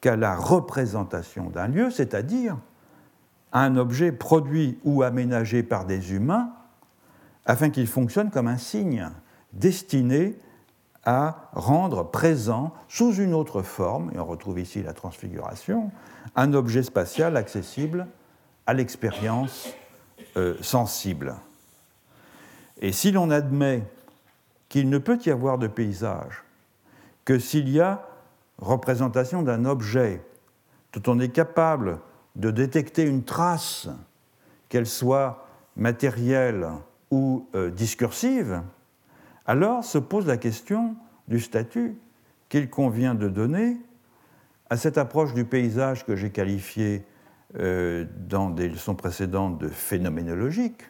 [0.01, 2.57] qu'à la représentation d'un lieu, c'est-à-dire
[3.53, 6.49] un objet produit ou aménagé par des humains
[7.45, 9.09] afin qu'il fonctionne comme un signe
[9.53, 10.37] destiné
[11.07, 15.89] à rendre présent sous une autre forme, et on retrouve ici la transfiguration,
[16.35, 18.07] un objet spatial accessible
[18.65, 19.69] à l'expérience
[20.35, 21.35] euh, sensible.
[22.81, 23.85] Et si l'on admet
[24.67, 26.43] qu'il ne peut y avoir de paysage
[27.23, 28.05] que s'il y a
[28.57, 30.21] représentation d'un objet
[30.91, 32.01] dont on est capable
[32.35, 33.87] de détecter une trace,
[34.67, 35.47] qu'elle soit
[35.77, 36.67] matérielle
[37.11, 38.61] ou euh, discursive,
[39.47, 40.95] alors se pose la question
[41.27, 41.97] du statut
[42.49, 43.77] qu'il convient de donner
[44.69, 47.05] à cette approche du paysage que j'ai qualifiée
[47.57, 50.83] euh, dans des leçons précédentes de phénoménologique,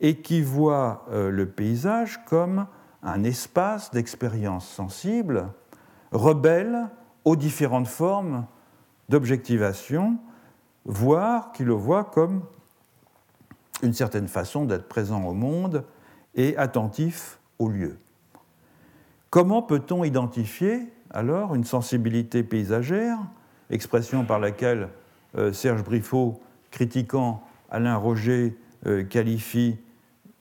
[0.00, 2.66] et qui voit euh, le paysage comme
[3.02, 5.48] un espace d'expérience sensible,
[6.12, 6.88] rebelle
[7.24, 8.46] aux différentes formes
[9.08, 10.18] d'objectivation
[10.84, 12.42] voire qui le voit comme
[13.82, 15.84] une certaine façon d'être présent au monde
[16.34, 17.96] et attentif au lieu.
[19.30, 23.18] Comment peut-on identifier alors une sensibilité paysagère,
[23.70, 24.88] expression par laquelle
[25.36, 26.40] euh, Serge Briffaut,
[26.70, 28.56] critiquant Alain Roger,
[28.86, 29.76] euh, qualifie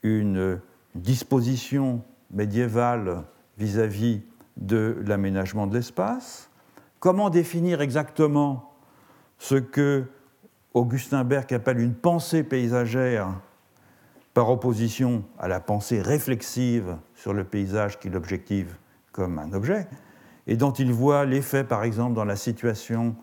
[0.03, 0.59] une
[0.95, 2.01] disposition
[2.31, 3.23] médiévale
[3.57, 4.21] vis-à-vis -vis
[4.57, 6.49] de l'aménagement de l'espace?
[6.99, 8.73] Comment définir exactement
[9.37, 10.05] ce que
[10.73, 13.29] Augustin Berg appelle une pensée paysagère
[14.37, 18.77] par opposition à la pensée réflexive sur le paysage qu'il objective
[19.11, 19.87] comme un objet,
[20.45, 23.15] et dont il voit l'effet, par exemple, dans la situation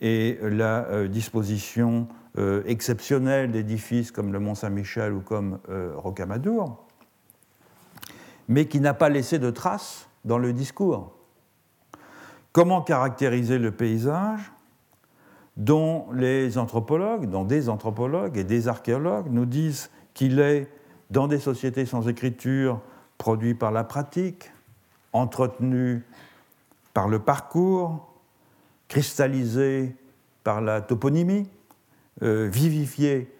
[0.00, 2.06] et la euh, disposition
[2.38, 6.86] euh, exceptionnelle d'édifices comme le Mont Saint-Michel ou comme euh, Rocamadour,
[8.46, 11.12] mais qui n'a pas laissé de traces dans le discours.
[12.52, 14.52] Comment caractériser le paysage
[15.56, 20.68] dont les anthropologues, dont des anthropologues et des archéologues nous disent qu'il est,
[21.10, 22.80] dans des sociétés sans écriture,
[23.18, 24.50] produit par la pratique,
[25.12, 26.04] entretenu
[26.94, 28.12] par le parcours,
[28.88, 29.94] cristallisé
[30.44, 31.48] par la toponymie,
[32.22, 33.34] euh, vivifié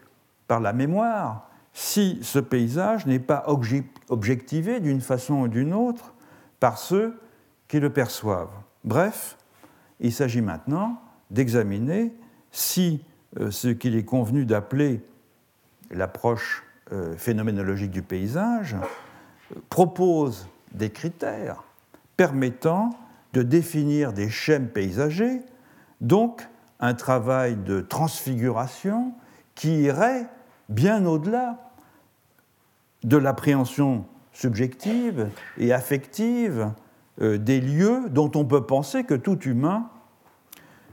[0.46, 3.44] par la mémoire, si ce paysage n'est pas
[4.08, 6.14] objectivé d'une façon ou d'une autre
[6.60, 7.18] par ceux
[7.68, 8.52] qui le perçoivent.
[8.84, 9.36] Bref,
[10.00, 11.00] il s'agit maintenant
[11.30, 12.12] d'examiner
[12.50, 13.04] si
[13.40, 15.00] euh, ce qu'il est convenu d'appeler
[15.92, 21.64] l'approche euh, phénoménologique du paysage euh, propose des critères
[22.16, 22.90] permettant
[23.32, 25.40] de définir des schèmes paysagers,
[26.00, 26.46] donc
[26.80, 29.12] un travail de transfiguration
[29.54, 30.26] qui irait
[30.68, 31.70] bien au-delà
[33.04, 36.70] de l'appréhension subjective et affective
[37.20, 39.90] des lieux dont on peut penser que tout humain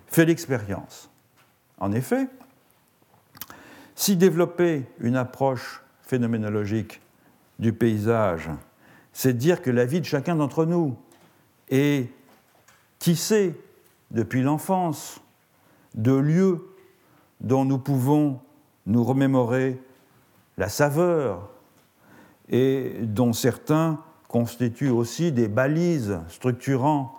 [0.07, 1.09] fait l'expérience.
[1.77, 2.27] En effet,
[3.99, 7.01] si développer une approche phénoménologique
[7.59, 8.49] du paysage,
[9.11, 10.95] c'est dire que la vie de chacun d'entre nous
[11.69, 12.09] est
[12.97, 13.59] tissée
[14.11, 15.19] depuis l'enfance
[15.95, 16.65] de lieux
[17.41, 18.39] dont nous pouvons
[18.85, 19.77] nous remémorer
[20.57, 21.49] la saveur
[22.47, 27.17] et dont certains constituent aussi des balises structurant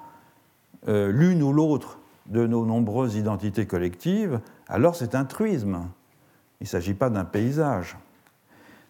[0.88, 5.82] euh, l'une ou l'autre de nos nombreuses identités collectives, alors c'est un truisme.
[6.60, 7.96] Il ne s'agit pas d'un paysage.